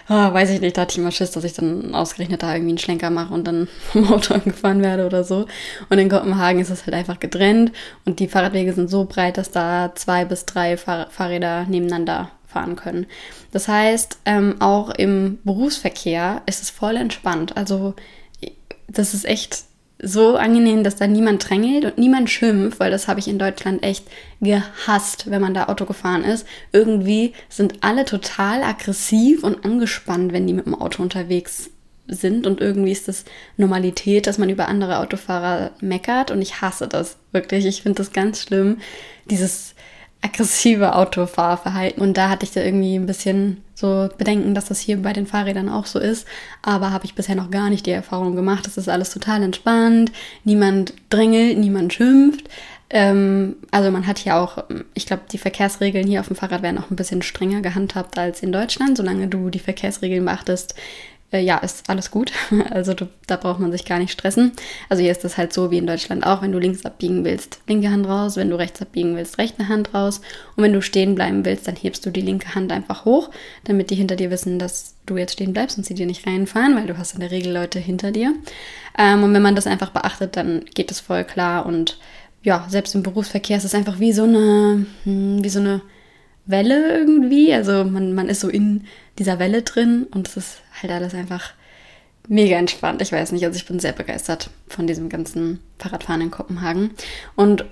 oh, 0.10 0.34
weiß 0.34 0.50
ich 0.52 0.62
nicht, 0.62 0.78
da 0.78 0.82
hatte 0.82 0.94
ich 0.94 0.98
immer 0.98 1.12
Schiss, 1.12 1.32
dass 1.32 1.44
ich 1.44 1.54
dann 1.54 1.94
ausgerechnet 1.96 2.44
da 2.44 2.54
irgendwie 2.54 2.72
einen 2.72 2.78
Schlenker 2.78 3.10
mache 3.10 3.34
und 3.34 3.46
dann 3.46 3.68
vom 3.92 4.12
Auto 4.12 4.34
angefahren 4.34 4.82
werde 4.82 5.06
oder 5.06 5.24
so. 5.24 5.46
Und 5.90 5.98
in 5.98 6.10
Kopenhagen 6.10 6.62
ist 6.62 6.70
es 6.70 6.86
halt 6.86 6.96
einfach 6.96 7.20
getrennt 7.20 7.72
und 8.06 8.20
die 8.20 8.28
Fahrradwege 8.28 8.74
sind 8.74 8.90
so 8.90 9.06
breit, 9.06 9.38
dass 9.38 9.52
da 9.52 9.94
zwei 9.96 10.26
bis 10.26 10.46
drei 10.46 10.78
Fahr 10.78 11.08
Fahrräder 11.10 11.66
nebeneinander 11.66 12.30
fahren 12.48 12.76
können. 12.76 13.06
Das 13.52 13.68
heißt, 13.68 14.20
ähm, 14.26 14.56
auch 14.60 14.90
im 14.92 15.40
Berufsverkehr 15.44 16.42
ist 16.46 16.62
es 16.62 16.70
voll 16.70 16.96
entspannt. 16.96 17.58
Also 17.58 17.96
das 18.88 19.14
ist 19.14 19.26
echt 19.26 19.65
so 20.02 20.36
angenehm, 20.36 20.84
dass 20.84 20.98
da 20.98 21.08
niemand 21.08 21.50
drängelt 21.50 21.86
und 21.86 21.98
niemand 21.98 22.30
schimpft, 22.30 22.80
weil 22.80 22.92
das 22.92 23.08
habe 23.08 23.20
ich 23.20 23.28
in 23.28 23.40
Deutschland 23.40 23.84
echt 23.84 24.06
gehasst, 24.42 25.30
wenn 25.30 25.42
man 25.42 25.54
da 25.54 25.66
Auto 25.66 25.86
gefahren 25.86 26.24
ist. 26.24 26.46
Irgendwie 26.74 27.34
sind 27.50 27.76
alle 27.82 28.06
total 28.06 28.64
aggressiv 28.64 29.44
und 29.44 29.64
angespannt, 29.64 30.34
wenn 30.34 30.48
die 30.48 30.54
mit 30.54 30.66
dem 30.66 30.76
Auto 30.76 31.02
unterwegs 31.02 31.70
sind 32.08 32.46
und 32.46 32.62
irgendwie 32.62 32.92
ist 32.92 33.08
das 33.08 33.26
Normalität, 33.58 34.28
dass 34.28 34.38
man 34.38 34.50
über 34.50 34.68
andere 34.68 35.00
Autofahrer 35.00 35.72
meckert 35.82 36.30
und 36.30 36.42
ich 36.42 36.62
hasse 36.62 36.88
das 36.88 37.18
wirklich. 37.32 37.66
Ich 37.66 37.82
finde 37.82 37.98
das 37.98 38.12
ganz 38.12 38.42
schlimm, 38.42 38.80
dieses 39.30 39.75
aggressive 40.26 40.96
Autofahrverhalten. 40.96 42.02
Und 42.02 42.18
da 42.18 42.30
hatte 42.30 42.46
ich 42.46 42.52
da 42.52 42.62
irgendwie 42.62 42.96
ein 42.96 43.06
bisschen 43.06 43.64
so 43.76 44.10
Bedenken, 44.18 44.56
dass 44.56 44.66
das 44.66 44.80
hier 44.80 45.02
bei 45.02 45.14
den 45.14 45.28
Fahrrädern 45.28 45.70
auch 45.70 45.86
so 45.86 46.00
ist. 46.00 46.28
Aber 46.62 46.92
habe 46.92 47.06
ich 47.06 47.16
bisher 47.16 47.36
noch 47.36 47.52
gar 47.52 47.70
nicht 47.70 47.86
die 47.86 47.92
Erfahrung 47.92 48.36
gemacht. 48.36 48.66
Das 48.66 48.78
ist 48.78 48.90
alles 48.90 49.12
total 49.12 49.44
entspannt. 49.44 50.12
Niemand 50.44 50.94
drängelt, 51.10 51.58
niemand 51.58 51.94
schimpft. 51.94 52.50
Ähm, 52.90 53.58
also 53.72 53.92
man 53.92 54.08
hat 54.08 54.18
hier 54.18 54.36
auch, 54.36 54.64
ich 54.94 55.06
glaube, 55.06 55.24
die 55.32 55.38
Verkehrsregeln 55.38 56.08
hier 56.08 56.20
auf 56.20 56.28
dem 56.28 56.36
Fahrrad 56.36 56.62
werden 56.62 56.78
auch 56.78 56.90
ein 56.90 56.96
bisschen 56.96 57.22
strenger 57.22 57.62
gehandhabt 57.62 58.18
als 58.18 58.42
in 58.42 58.52
Deutschland. 58.52 58.98
Solange 58.98 59.28
du 59.28 59.50
die 59.50 59.60
Verkehrsregeln 59.60 60.26
beachtest, 60.26 60.76
äh, 61.36 61.42
ja, 61.42 61.58
ist 61.58 61.90
alles 61.90 62.12
gut. 62.12 62.32
Also 62.70 62.94
du, 62.94 63.08
da 63.28 63.38
braucht 63.38 63.60
man 63.60 63.72
sich 63.72 63.86
gar 63.86 64.00
nicht 64.00 64.12
stressen. 64.12 64.52
Also 64.90 65.02
hier 65.02 65.12
ist 65.12 65.24
das 65.24 65.38
halt 65.38 65.54
so 65.54 65.72
wie 65.72 65.78
in 65.78 65.88
Deutschland 65.88 66.26
auch, 66.26 66.42
wenn 66.42 66.52
du 66.52 66.60
links 66.60 66.86
abbiegen 66.86 67.24
willst, 67.24 67.60
linke 67.68 67.90
Hand 67.90 68.08
raus, 68.08 68.38
wenn 68.38 68.50
du 68.50 68.58
rechts 68.58 68.82
abbiegen 68.82 69.16
willst, 69.16 69.38
rechte 69.38 69.68
Hand 69.68 69.94
raus. 69.94 70.22
Und 70.56 70.64
wenn 70.64 70.74
du 70.74 70.82
stehen 70.82 71.16
bleiben 71.16 71.46
willst, 71.46 71.68
dann 71.68 71.76
hebst 71.76 72.06
du 72.06 72.10
die 72.10 72.22
linke 72.22 72.56
Hand 72.56 72.72
einfach 72.72 73.06
hoch, 73.06 73.30
damit 73.64 73.90
die 73.90 73.96
hinter 73.96 74.16
dir 74.16 74.32
wissen, 74.32 74.60
dass 74.60 74.96
du 75.06 75.18
jetzt 75.18 75.34
stehen 75.34 75.54
bleibst 75.54 75.78
und 75.78 75.86
sie 75.86 75.94
dir 75.94 76.06
nicht 76.06 76.26
reinfahren, 76.26 76.76
weil 76.76 76.88
du 76.88 76.98
hast 76.98 77.14
in 77.14 77.20
der 77.20 77.32
Regel 77.32 77.54
Leute 77.54 77.80
hinter 77.80 78.12
dir. 78.12 78.34
Ähm, 78.98 79.24
und 79.24 79.34
wenn 79.34 79.42
man 79.42 79.56
das 79.56 79.68
einfach 79.68 79.92
beachtet, 79.92 80.36
dann 80.36 80.66
geht 80.74 80.92
es 80.92 81.00
voll 81.00 81.24
klar. 81.24 81.66
Und 81.66 81.98
ja, 82.44 82.66
selbst 82.70 82.96
im 82.96 83.04
Berufsverkehr 83.04 83.58
ist 83.58 83.66
es 83.66 83.76
einfach 83.76 84.00
wie 84.00 84.14
so 84.14 84.24
eine, 84.24 84.86
hm, 85.04 85.44
wie 85.44 85.50
so 85.50 85.60
eine 85.60 85.82
Welle 86.46 86.98
irgendwie. 87.00 87.54
Also 87.54 87.84
man, 87.84 88.14
man 88.14 88.30
ist 88.30 88.42
so 88.42 88.50
in 88.50 88.86
dieser 89.18 89.40
Welle 89.40 89.62
drin 89.62 90.08
und 90.14 90.28
es 90.28 90.38
ist 90.38 90.62
halt 90.82 90.92
alles 90.92 91.14
einfach 91.14 91.54
mega 92.28 92.58
entspannt. 92.58 93.02
Ich 93.02 93.12
weiß 93.12 93.32
nicht, 93.32 93.46
also 93.46 93.58
ich 93.58 93.66
bin 93.66 93.80
sehr 93.80 93.94
begeistert 93.94 94.50
von 94.68 94.88
diesem 94.88 95.10
ganzen 95.10 95.60
Fahrradfahren 95.80 96.22
in 96.22 96.32
Kopenhagen. 96.32 96.92
Und 97.36 97.66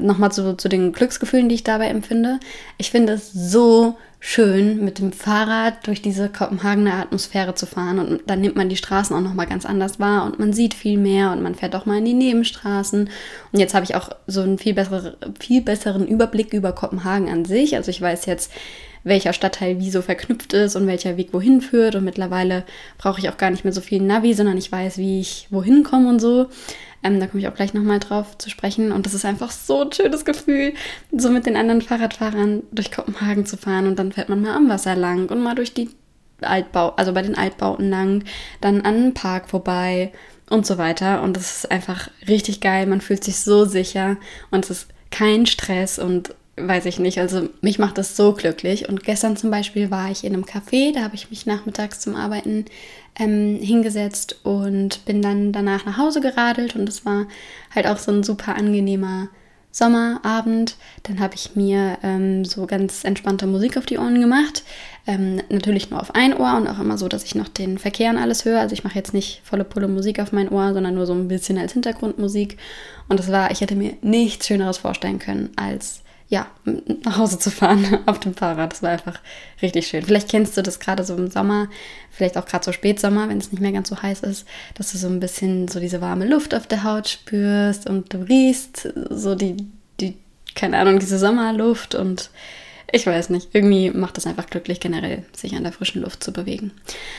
nochmal 0.00 0.32
zu, 0.32 0.56
zu 0.56 0.68
den 0.68 0.92
Glücksgefühlen, 0.92 1.48
die 1.48 1.54
ich 1.54 1.64
dabei 1.64 1.88
empfinde. 1.88 2.40
Ich 2.76 2.90
finde 2.90 3.14
es 3.14 3.32
so 3.32 3.96
schön, 4.26 4.82
mit 4.82 5.00
dem 5.00 5.12
Fahrrad 5.12 5.86
durch 5.86 6.00
diese 6.00 6.30
Kopenhagener 6.30 6.94
Atmosphäre 6.94 7.54
zu 7.54 7.66
fahren 7.66 7.98
und 7.98 8.22
dann 8.26 8.40
nimmt 8.40 8.56
man 8.56 8.70
die 8.70 8.76
Straßen 8.76 9.14
auch 9.14 9.20
nochmal 9.20 9.46
ganz 9.46 9.66
anders 9.66 10.00
wahr 10.00 10.24
und 10.24 10.38
man 10.38 10.54
sieht 10.54 10.72
viel 10.72 10.96
mehr 10.96 11.30
und 11.30 11.42
man 11.42 11.54
fährt 11.54 11.76
auch 11.76 11.84
mal 11.84 11.98
in 11.98 12.06
die 12.06 12.14
Nebenstraßen. 12.14 13.10
Und 13.52 13.60
jetzt 13.60 13.74
habe 13.74 13.84
ich 13.84 13.94
auch 13.94 14.08
so 14.26 14.40
einen 14.40 14.56
viel, 14.56 14.72
bessere, 14.72 15.18
viel 15.38 15.60
besseren 15.60 16.08
Überblick 16.08 16.54
über 16.54 16.72
Kopenhagen 16.72 17.28
an 17.28 17.44
sich. 17.44 17.76
Also 17.76 17.90
ich 17.90 18.00
weiß 18.00 18.24
jetzt, 18.24 18.50
welcher 19.04 19.32
Stadtteil 19.32 19.78
wie 19.78 19.90
so 19.90 20.02
verknüpft 20.02 20.52
ist 20.54 20.76
und 20.76 20.86
welcher 20.86 21.16
Weg 21.16 21.32
wohin 21.32 21.60
führt. 21.60 21.94
Und 21.94 22.04
mittlerweile 22.04 22.64
brauche 22.98 23.20
ich 23.20 23.28
auch 23.28 23.36
gar 23.36 23.50
nicht 23.50 23.64
mehr 23.64 23.72
so 23.72 23.80
viel 23.80 24.02
Navi, 24.02 24.34
sondern 24.34 24.58
ich 24.58 24.72
weiß, 24.72 24.98
wie 24.98 25.20
ich 25.20 25.46
wohin 25.50 25.84
komme 25.84 26.08
und 26.08 26.20
so. 26.20 26.48
Ähm, 27.02 27.20
da 27.20 27.26
komme 27.26 27.42
ich 27.42 27.48
auch 27.48 27.54
gleich 27.54 27.74
nochmal 27.74 28.00
drauf 28.00 28.38
zu 28.38 28.48
sprechen. 28.48 28.90
Und 28.90 29.04
das 29.04 29.14
ist 29.14 29.26
einfach 29.26 29.50
so 29.50 29.82
ein 29.82 29.92
schönes 29.92 30.24
Gefühl, 30.24 30.72
so 31.12 31.30
mit 31.30 31.44
den 31.46 31.56
anderen 31.56 31.82
Fahrradfahrern 31.82 32.62
durch 32.72 32.90
Kopenhagen 32.90 33.44
zu 33.44 33.58
fahren. 33.58 33.86
Und 33.86 33.98
dann 33.98 34.10
fährt 34.10 34.30
man 34.30 34.40
mal 34.40 34.56
am 34.56 34.70
Wasser 34.70 34.96
lang 34.96 35.28
und 35.28 35.42
mal 35.42 35.54
durch 35.54 35.74
die 35.74 35.90
Altbau, 36.40 36.90
also 36.96 37.12
bei 37.12 37.22
den 37.22 37.36
Altbauten 37.36 37.90
lang, 37.90 38.24
dann 38.60 38.80
an 38.80 38.94
einen 38.94 39.14
Park 39.14 39.50
vorbei 39.50 40.12
und 40.48 40.66
so 40.66 40.78
weiter. 40.78 41.22
Und 41.22 41.36
das 41.36 41.58
ist 41.58 41.70
einfach 41.70 42.10
richtig 42.26 42.60
geil. 42.60 42.86
Man 42.86 43.02
fühlt 43.02 43.22
sich 43.22 43.40
so 43.40 43.66
sicher 43.66 44.16
und 44.50 44.64
es 44.64 44.70
ist 44.70 44.88
kein 45.10 45.46
Stress 45.46 45.98
und 45.98 46.34
weiß 46.56 46.86
ich 46.86 46.98
nicht. 46.98 47.18
Also 47.18 47.48
mich 47.60 47.78
macht 47.78 47.98
das 47.98 48.16
so 48.16 48.32
glücklich. 48.32 48.88
Und 48.88 49.04
gestern 49.04 49.36
zum 49.36 49.50
Beispiel 49.50 49.90
war 49.90 50.10
ich 50.10 50.24
in 50.24 50.34
einem 50.34 50.44
Café, 50.44 50.92
da 50.94 51.02
habe 51.02 51.14
ich 51.14 51.30
mich 51.30 51.46
nachmittags 51.46 52.00
zum 52.00 52.14
Arbeiten 52.16 52.66
ähm, 53.18 53.58
hingesetzt 53.60 54.40
und 54.44 55.04
bin 55.04 55.22
dann 55.22 55.52
danach 55.52 55.84
nach 55.84 55.98
Hause 55.98 56.20
geradelt. 56.20 56.76
Und 56.76 56.88
es 56.88 57.04
war 57.04 57.26
halt 57.74 57.86
auch 57.86 57.98
so 57.98 58.12
ein 58.12 58.22
super 58.22 58.56
angenehmer 58.56 59.28
Sommerabend. 59.72 60.76
Dann 61.02 61.18
habe 61.18 61.34
ich 61.34 61.56
mir 61.56 61.98
ähm, 62.04 62.44
so 62.44 62.64
ganz 62.66 63.02
entspannte 63.02 63.48
Musik 63.48 63.76
auf 63.76 63.86
die 63.86 63.98
Ohren 63.98 64.20
gemacht. 64.20 64.62
Ähm, 65.04 65.42
natürlich 65.48 65.90
nur 65.90 66.00
auf 66.00 66.14
ein 66.14 66.32
Ohr 66.32 66.56
und 66.56 66.68
auch 66.68 66.78
immer 66.78 66.96
so, 66.96 67.08
dass 67.08 67.24
ich 67.24 67.34
noch 67.34 67.48
den 67.48 67.78
Verkehr 67.78 68.10
und 68.10 68.18
alles 68.18 68.44
höre. 68.44 68.60
Also 68.60 68.72
ich 68.72 68.84
mache 68.84 68.94
jetzt 68.94 69.12
nicht 69.12 69.42
volle 69.42 69.64
Pulle 69.64 69.88
Musik 69.88 70.20
auf 70.20 70.30
mein 70.30 70.48
Ohr, 70.48 70.72
sondern 70.72 70.94
nur 70.94 71.06
so 71.06 71.12
ein 71.12 71.26
bisschen 71.26 71.58
als 71.58 71.72
Hintergrundmusik. 71.72 72.56
Und 73.08 73.18
das 73.18 73.32
war, 73.32 73.50
ich 73.50 73.62
hätte 73.62 73.74
mir 73.74 73.94
nichts 74.00 74.46
Schöneres 74.46 74.78
vorstellen 74.78 75.18
können, 75.18 75.50
als 75.56 76.03
ja, 76.28 76.46
nach 77.04 77.18
Hause 77.18 77.38
zu 77.38 77.50
fahren 77.50 77.98
auf 78.06 78.18
dem 78.20 78.34
Fahrrad. 78.34 78.72
Das 78.72 78.82
war 78.82 78.90
einfach 78.90 79.20
richtig 79.60 79.86
schön. 79.86 80.02
Vielleicht 80.02 80.30
kennst 80.30 80.56
du 80.56 80.62
das 80.62 80.80
gerade 80.80 81.04
so 81.04 81.14
im 81.16 81.30
Sommer, 81.30 81.68
vielleicht 82.10 82.36
auch 82.36 82.46
gerade 82.46 82.64
so 82.64 82.72
Spätsommer, 82.72 83.28
wenn 83.28 83.38
es 83.38 83.52
nicht 83.52 83.60
mehr 83.60 83.72
ganz 83.72 83.88
so 83.88 84.00
heiß 84.00 84.20
ist, 84.20 84.46
dass 84.74 84.92
du 84.92 84.98
so 84.98 85.06
ein 85.06 85.20
bisschen 85.20 85.68
so 85.68 85.80
diese 85.80 86.00
warme 86.00 86.26
Luft 86.26 86.54
auf 86.54 86.66
der 86.66 86.84
Haut 86.84 87.08
spürst 87.08 87.88
und 87.88 88.12
du 88.12 88.18
riechst 88.18 88.88
so 89.10 89.34
die, 89.34 89.56
die, 90.00 90.16
keine 90.54 90.78
Ahnung, 90.78 90.98
diese 90.98 91.18
Sommerluft 91.18 91.94
und 91.94 92.30
ich 92.92 93.06
weiß 93.06 93.30
nicht, 93.30 93.48
irgendwie 93.52 93.90
macht 93.90 94.18
es 94.18 94.26
einfach 94.26 94.46
glücklich 94.46 94.78
generell, 94.78 95.24
sich 95.34 95.56
an 95.56 95.62
der 95.64 95.72
frischen 95.72 96.02
Luft 96.02 96.22
zu 96.22 96.32
bewegen. 96.32 96.72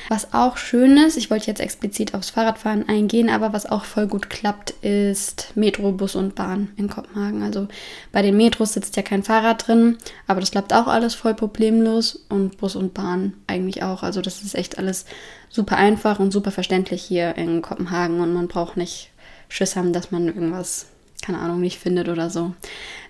Was 0.10 0.34
auch 0.34 0.58
schön 0.58 0.98
ist, 0.98 1.18
ich 1.18 1.30
wollte 1.30 1.48
jetzt 1.48 1.60
explizit 1.60 2.14
aufs 2.14 2.30
Fahrradfahren 2.30 2.88
eingehen, 2.88 3.30
aber 3.30 3.52
was 3.52 3.66
auch 3.66 3.84
voll 3.84 4.08
gut 4.08 4.30
klappt, 4.30 4.72
ist 4.82 5.52
Metro, 5.56 5.92
Bus 5.92 6.16
und 6.16 6.36
Bahn 6.36 6.70
in 6.78 6.90
Kopenhagen. 6.90 7.44
Also 7.44 7.68
bei 8.12 8.22
den 8.22 8.38
Metros 8.38 8.74
sitzt 8.74 8.96
ja 8.96 9.04
kein 9.04 9.24
Fahrrad 9.24 9.68
drin, 9.68 9.98
aber 10.28 10.40
das 10.40 10.52
klappt 10.52 10.74
auch 10.74 10.88
alles 10.88 11.16
voll 11.16 11.34
problemlos 11.34 12.26
und 12.30 12.58
Bus 12.58 12.76
und 12.76 12.94
Bahn 12.94 13.34
eigentlich 13.48 13.84
auch. 13.84 14.04
Also 14.04 14.22
das 14.22 14.44
ist 14.44 14.56
echt 14.56 14.78
alles 14.78 15.06
super 15.50 15.78
einfach 15.78 16.20
und 16.20 16.32
super 16.32 16.52
verständlich 16.52 17.04
hier 17.04 17.36
in 17.36 17.62
Kopenhagen 17.62 18.20
und 18.22 18.34
man 18.34 18.48
braucht 18.48 18.78
nicht 18.78 19.10
Schiss 19.50 19.76
haben, 19.76 19.94
dass 19.94 20.12
man 20.12 20.28
irgendwas 20.28 20.88
keine 21.22 21.40
Ahnung, 21.40 21.62
nicht 21.62 21.80
findet 21.80 22.10
oder 22.10 22.30
so. 22.30 22.54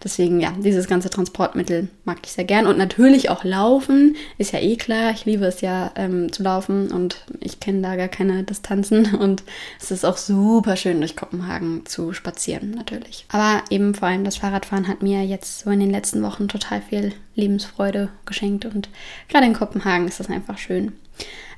Deswegen, 0.03 0.39
ja, 0.39 0.53
dieses 0.57 0.87
ganze 0.87 1.09
Transportmittel 1.09 1.89
mag 2.03 2.19
ich 2.23 2.31
sehr 2.31 2.43
gern. 2.43 2.67
Und 2.67 2.77
natürlich 2.77 3.29
auch 3.29 3.43
Laufen, 3.43 4.15
ist 4.37 4.53
ja 4.53 4.59
eh 4.59 4.75
klar. 4.75 5.11
Ich 5.11 5.25
liebe 5.25 5.45
es 5.45 5.61
ja 5.61 5.91
ähm, 5.95 6.31
zu 6.31 6.43
laufen 6.43 6.91
und 6.91 7.25
ich 7.39 7.59
kenne 7.59 7.81
da 7.81 7.95
gar 7.95 8.07
keine 8.07 8.43
Distanzen. 8.43 9.15
Und 9.25 9.43
es 9.81 9.91
ist 9.91 10.05
auch 10.05 10.17
super 10.17 10.75
schön, 10.75 10.99
durch 10.99 11.15
Kopenhagen 11.15 11.85
zu 11.85 12.13
spazieren, 12.13 12.71
natürlich. 12.71 13.25
Aber 13.31 13.63
eben 13.69 13.95
vor 13.95 14.07
allem 14.07 14.23
das 14.23 14.37
Fahrradfahren 14.37 14.87
hat 14.87 15.01
mir 15.01 15.23
jetzt 15.25 15.59
so 15.59 15.69
in 15.71 15.79
den 15.79 15.89
letzten 15.89 16.21
Wochen 16.21 16.47
total 16.47 16.81
viel 16.81 17.13
Lebensfreude 17.35 18.09
geschenkt. 18.25 18.65
Und 18.65 18.89
gerade 19.29 19.45
in 19.45 19.53
Kopenhagen 19.53 20.07
ist 20.07 20.19
das 20.19 20.29
einfach 20.29 20.57
schön. 20.57 20.93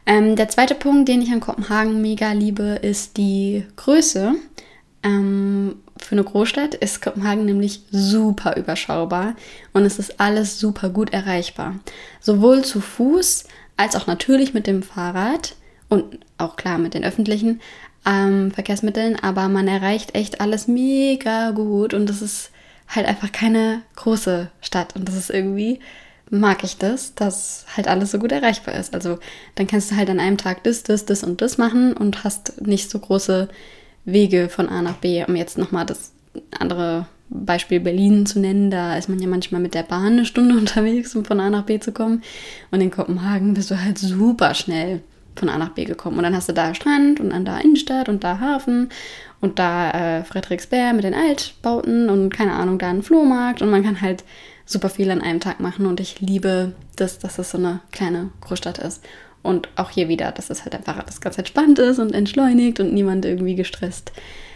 Ähm, 0.05 0.37
der 0.37 0.47
zweite 0.47 0.73
Punkt, 0.73 1.09
den 1.09 1.21
ich 1.21 1.31
an 1.31 1.41
Kopenhagen 1.41 2.01
mega 2.01 2.31
liebe, 2.31 2.79
ist 2.81 3.17
die 3.17 3.65
Größe. 3.75 4.35
Ähm, 5.07 5.75
für 5.97 6.13
eine 6.13 6.23
Großstadt 6.23 6.75
ist 6.75 7.01
Kopenhagen 7.01 7.45
nämlich 7.45 7.81
super 7.91 8.57
überschaubar 8.57 9.35
und 9.73 9.83
es 9.83 9.99
ist 9.99 10.19
alles 10.19 10.59
super 10.59 10.89
gut 10.89 11.11
erreichbar. 11.11 11.75
Sowohl 12.19 12.63
zu 12.63 12.81
Fuß 12.81 13.45
als 13.77 13.95
auch 13.95 14.05
natürlich 14.05 14.53
mit 14.53 14.67
dem 14.67 14.83
Fahrrad 14.83 15.55
und 15.87 16.19
auch 16.37 16.57
klar 16.57 16.77
mit 16.77 16.93
den 16.93 17.05
öffentlichen 17.05 17.61
ähm, 18.05 18.51
Verkehrsmitteln, 18.51 19.17
aber 19.17 19.47
man 19.47 19.67
erreicht 19.67 20.13
echt 20.13 20.41
alles 20.41 20.67
mega 20.67 21.51
gut 21.51 21.93
und 21.93 22.09
das 22.09 22.21
ist 22.21 22.51
halt 22.89 23.07
einfach 23.07 23.31
keine 23.31 23.81
große 23.95 24.49
Stadt 24.61 24.95
und 24.95 25.07
das 25.07 25.15
ist 25.15 25.29
irgendwie 25.29 25.79
mag 26.29 26.65
ich 26.65 26.77
das, 26.77 27.15
dass 27.15 27.65
halt 27.77 27.87
alles 27.87 28.11
so 28.11 28.19
gut 28.19 28.33
erreichbar 28.33 28.75
ist. 28.75 28.93
Also 28.93 29.17
dann 29.55 29.65
kannst 29.65 29.91
du 29.91 29.95
halt 29.95 30.09
an 30.09 30.19
einem 30.19 30.37
Tag 30.37 30.61
das, 30.63 30.83
das, 30.83 31.05
das 31.05 31.23
und 31.23 31.41
das 31.41 31.57
machen 31.57 31.93
und 31.93 32.25
hast 32.25 32.61
nicht 32.61 32.89
so 32.89 32.99
große 32.99 33.47
Wege 34.07 34.49
von 34.49 34.69
A 34.69 34.81
nach 34.81 34.95
B, 34.95 35.23
um 35.25 35.35
jetzt 35.35 35.57
nochmal 35.57 35.85
das 35.85 36.13
andere 36.57 37.07
Beispiel 37.29 37.81
Berlin 37.81 38.25
zu 38.25 38.39
nennen, 38.39 38.71
da 38.71 38.97
ist 38.97 39.09
man 39.09 39.19
ja 39.19 39.27
manchmal 39.27 39.61
mit 39.61 39.73
der 39.73 39.83
Bahn 39.83 40.13
eine 40.13 40.25
Stunde 40.25 40.55
unterwegs, 40.57 41.15
um 41.15 41.25
von 41.25 41.39
A 41.39 41.49
nach 41.49 41.63
B 41.63 41.79
zu 41.79 41.91
kommen. 41.91 42.23
Und 42.71 42.81
in 42.81 42.89
Kopenhagen 42.89 43.53
bist 43.53 43.69
du 43.69 43.81
halt 43.81 43.97
super 43.97 44.53
schnell 44.53 45.01
von 45.35 45.49
A 45.49 45.57
nach 45.57 45.69
B 45.69 45.83
gekommen. 45.83 46.17
Und 46.17 46.23
dann 46.23 46.35
hast 46.35 46.49
du 46.49 46.53
da 46.53 46.73
Strand 46.73 47.19
und 47.19 47.31
dann 47.31 47.45
da 47.45 47.59
Innenstadt 47.59 48.09
und 48.09 48.23
da 48.23 48.39
Hafen 48.39 48.89
und 49.41 49.59
da 49.59 49.91
äh, 49.91 50.23
Frederiksberg 50.23 50.95
mit 50.95 51.03
den 51.03 51.13
Altbauten 51.13 52.09
und 52.09 52.29
keine 52.29 52.53
Ahnung, 52.53 52.79
da 52.79 52.89
ein 52.89 53.03
Flohmarkt 53.03 53.61
und 53.61 53.69
man 53.69 53.83
kann 53.83 54.01
halt 54.01 54.23
super 54.65 54.89
viel 54.89 55.11
an 55.11 55.21
einem 55.21 55.41
Tag 55.41 55.59
machen. 55.59 55.85
Und 55.85 55.99
ich 55.99 56.21
liebe 56.21 56.73
das, 56.95 57.19
dass 57.19 57.39
es 57.39 57.51
so 57.51 57.57
eine 57.57 57.81
kleine 57.91 58.29
Großstadt 58.41 58.77
ist. 58.79 59.03
Und 59.47 59.69
auch 59.77 59.89
hier 59.89 60.09
wieder, 60.09 60.33
dass 60.33 60.49
es 60.49 60.65
halt 60.65 60.75
einfach 60.75 60.97
alles 60.97 61.21
ganz 61.21 61.37
entspannt 61.37 61.79
ist 61.79 61.99
und 61.99 62.13
entschleunigt 62.13 62.81
und 62.81 62.93
niemand 62.93 63.23
irgendwie 63.23 63.55
gestresst 63.55 64.11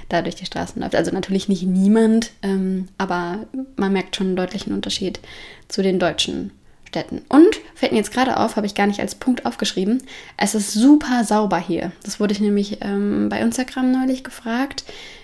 da 0.09 0.21
durch 0.21 0.35
die 0.35 0.45
Straßen 0.45 0.81
läuft. 0.81 0.95
Also 0.95 1.11
natürlich 1.11 1.47
nicht 1.47 1.63
niemand, 1.63 2.31
ähm, 2.41 2.89
aber 2.97 3.45
man 3.77 3.93
merkt 3.93 4.17
schon 4.17 4.27
einen 4.27 4.35
deutlichen 4.35 4.73
Unterschied 4.73 5.21
zu 5.69 5.81
den 5.81 5.97
deutschen 5.97 6.51
Städten. 6.85 7.21
Und 7.29 7.61
fällt 7.73 7.93
mir 7.93 7.99
jetzt 7.99 8.11
gerade 8.11 8.35
auf, 8.35 8.57
habe 8.57 8.65
ich 8.67 8.75
gar 8.75 8.85
nicht 8.85 8.99
als 8.99 9.15
Punkt 9.15 9.45
aufgeschrieben, 9.45 10.03
es 10.35 10.55
ist 10.55 10.73
super 10.73 11.23
sauber 11.23 11.57
hier. 11.57 11.93
Das 12.03 12.19
wurde 12.19 12.33
ich 12.33 12.41
nämlich 12.41 12.79
ähm, 12.81 13.29
bei 13.29 13.39
Instagram 13.39 13.93
neulich 13.93 14.25
gefragt, 14.25 14.83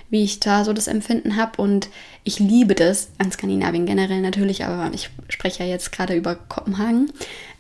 wie 0.10 0.24
ich 0.24 0.40
da 0.40 0.64
so 0.64 0.72
das 0.72 0.88
Empfinden 0.88 1.36
habe. 1.36 1.62
Und 1.62 1.90
ich 2.24 2.40
liebe 2.40 2.74
das 2.74 3.10
an 3.18 3.34
Skandinavien 3.34 3.86
generell 3.86 4.22
natürlich, 4.22 4.64
aber 4.64 4.90
ich 4.94 5.10
spreche 5.28 5.66
ja 5.66 5.70
jetzt 5.70 5.92
gerade 5.92 6.16
über 6.16 6.36
Kopenhagen. 6.36 7.12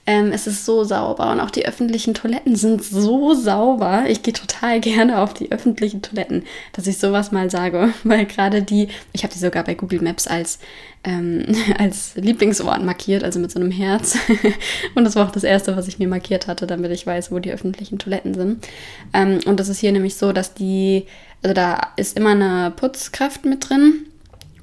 Ähm, 0.09 0.31
es 0.31 0.47
ist 0.47 0.63
so 0.63 0.85
sauber 0.85 1.29
und 1.33 1.41
auch 1.41 1.51
die 1.51 1.65
öffentlichen 1.65 2.13
Toiletten 2.13 2.55
sind 2.55 2.81
so 2.81 3.33
sauber. 3.33 4.05
Ich 4.07 4.23
gehe 4.23 4.33
total 4.33 4.79
gerne 4.79 5.19
auf 5.19 5.33
die 5.33 5.51
öffentlichen 5.51 6.01
Toiletten, 6.01 6.43
dass 6.71 6.87
ich 6.87 6.97
sowas 6.97 7.33
mal 7.33 7.51
sage, 7.51 7.93
weil 8.05 8.25
gerade 8.25 8.63
die, 8.63 8.87
ich 9.11 9.23
habe 9.23 9.33
die 9.33 9.39
sogar 9.39 9.65
bei 9.65 9.75
Google 9.75 10.01
Maps 10.01 10.25
als, 10.25 10.59
ähm, 11.03 11.43
als 11.77 12.15
Lieblingsort 12.15 12.85
markiert, 12.85 13.25
also 13.25 13.37
mit 13.39 13.51
so 13.51 13.59
einem 13.59 13.69
Herz. 13.69 14.17
und 14.95 15.03
das 15.03 15.17
war 15.17 15.27
auch 15.27 15.31
das 15.31 15.43
Erste, 15.43 15.75
was 15.75 15.89
ich 15.89 15.99
mir 15.99 16.07
markiert 16.07 16.47
hatte, 16.47 16.67
damit 16.67 16.91
ich 16.91 17.05
weiß, 17.05 17.29
wo 17.33 17.39
die 17.39 17.51
öffentlichen 17.51 17.99
Toiletten 17.99 18.33
sind. 18.33 18.65
Ähm, 19.13 19.39
und 19.45 19.59
das 19.59 19.67
ist 19.67 19.79
hier 19.79 19.91
nämlich 19.91 20.15
so, 20.15 20.31
dass 20.31 20.53
die, 20.53 21.05
also 21.43 21.53
da 21.53 21.81
ist 21.97 22.17
immer 22.17 22.31
eine 22.31 22.71
Putzkraft 22.73 23.43
mit 23.43 23.69
drin. 23.69 24.05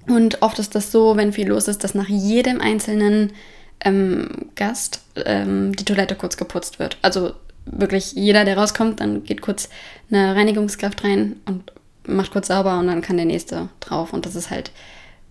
Und 0.07 0.41
oft 0.41 0.59
ist 0.59 0.75
das 0.75 0.91
so, 0.91 1.19
wenn 1.19 1.35
viel 1.35 1.49
los 1.49 1.69
ist, 1.69 1.85
dass 1.85 1.95
nach 1.95 2.09
jedem 2.09 2.63
einzelnen 2.63 3.33
ähm, 3.85 4.51
Gast 4.55 5.03
ähm, 5.25 5.75
die 5.77 5.85
Toilette 5.85 6.15
kurz 6.15 6.37
geputzt 6.37 6.79
wird. 6.79 6.99
Also 7.03 7.33
wirklich 7.67 8.13
jeder, 8.13 8.45
der 8.45 8.59
rauskommt, 8.59 9.01
dann 9.01 9.25
geht 9.25 9.41
kurz 9.41 9.69
eine 10.11 10.35
Reinigungskraft 10.35 11.05
rein 11.05 11.37
und 11.47 11.73
macht 12.07 12.33
kurz 12.33 12.49
sauber 12.49 12.79
und 12.79 12.87
dann 12.87 13.03
kann 13.03 13.17
der 13.17 13.27
nächste 13.27 13.69
drauf. 13.81 14.13
Und 14.13 14.27
das 14.27 14.35
ist 14.35 14.51
halt 14.51 14.71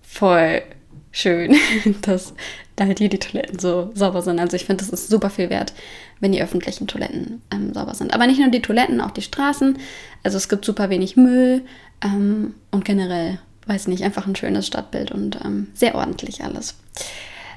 voll 0.02 0.64
schön, 1.12 1.56
dass 2.02 2.34
da 2.76 2.86
halt 2.86 3.00
hier 3.00 3.10
die 3.10 3.20
Toiletten 3.20 3.60
so 3.60 3.92
sauber 3.94 4.22
sind. 4.22 4.40
Also 4.40 4.56
ich 4.56 4.66
finde, 4.66 4.84
das 4.84 4.92
ist 4.92 5.10
super 5.10 5.30
viel 5.30 5.50
wert, 5.50 5.74
wenn 6.20 6.32
die 6.32 6.42
öffentlichen 6.42 6.88
Toiletten 6.88 7.42
ähm, 7.54 7.74
sauber 7.74 7.94
sind. 7.94 8.14
Aber 8.14 8.26
nicht 8.26 8.40
nur 8.40 8.50
die 8.50 8.62
Toiletten, 8.62 9.00
auch 9.00 9.12
die 9.12 9.22
Straßen. 9.22 9.78
Also 10.24 10.38
es 10.38 10.50
gibt 10.50 10.66
super 10.66 10.90
wenig 10.90 11.16
Müll 11.16 11.62
ähm, 12.04 12.56
und 12.72 12.84
generell, 12.84 13.40
weiß 13.68 13.88
nicht, 13.88 14.04
einfach 14.04 14.26
ein 14.26 14.36
schönes 14.36 14.66
Stadtbild 14.66 15.12
und 15.12 15.40
ähm, 15.46 15.68
sehr 15.76 15.96
ordentlich 15.96 16.44
alles. 16.44 16.76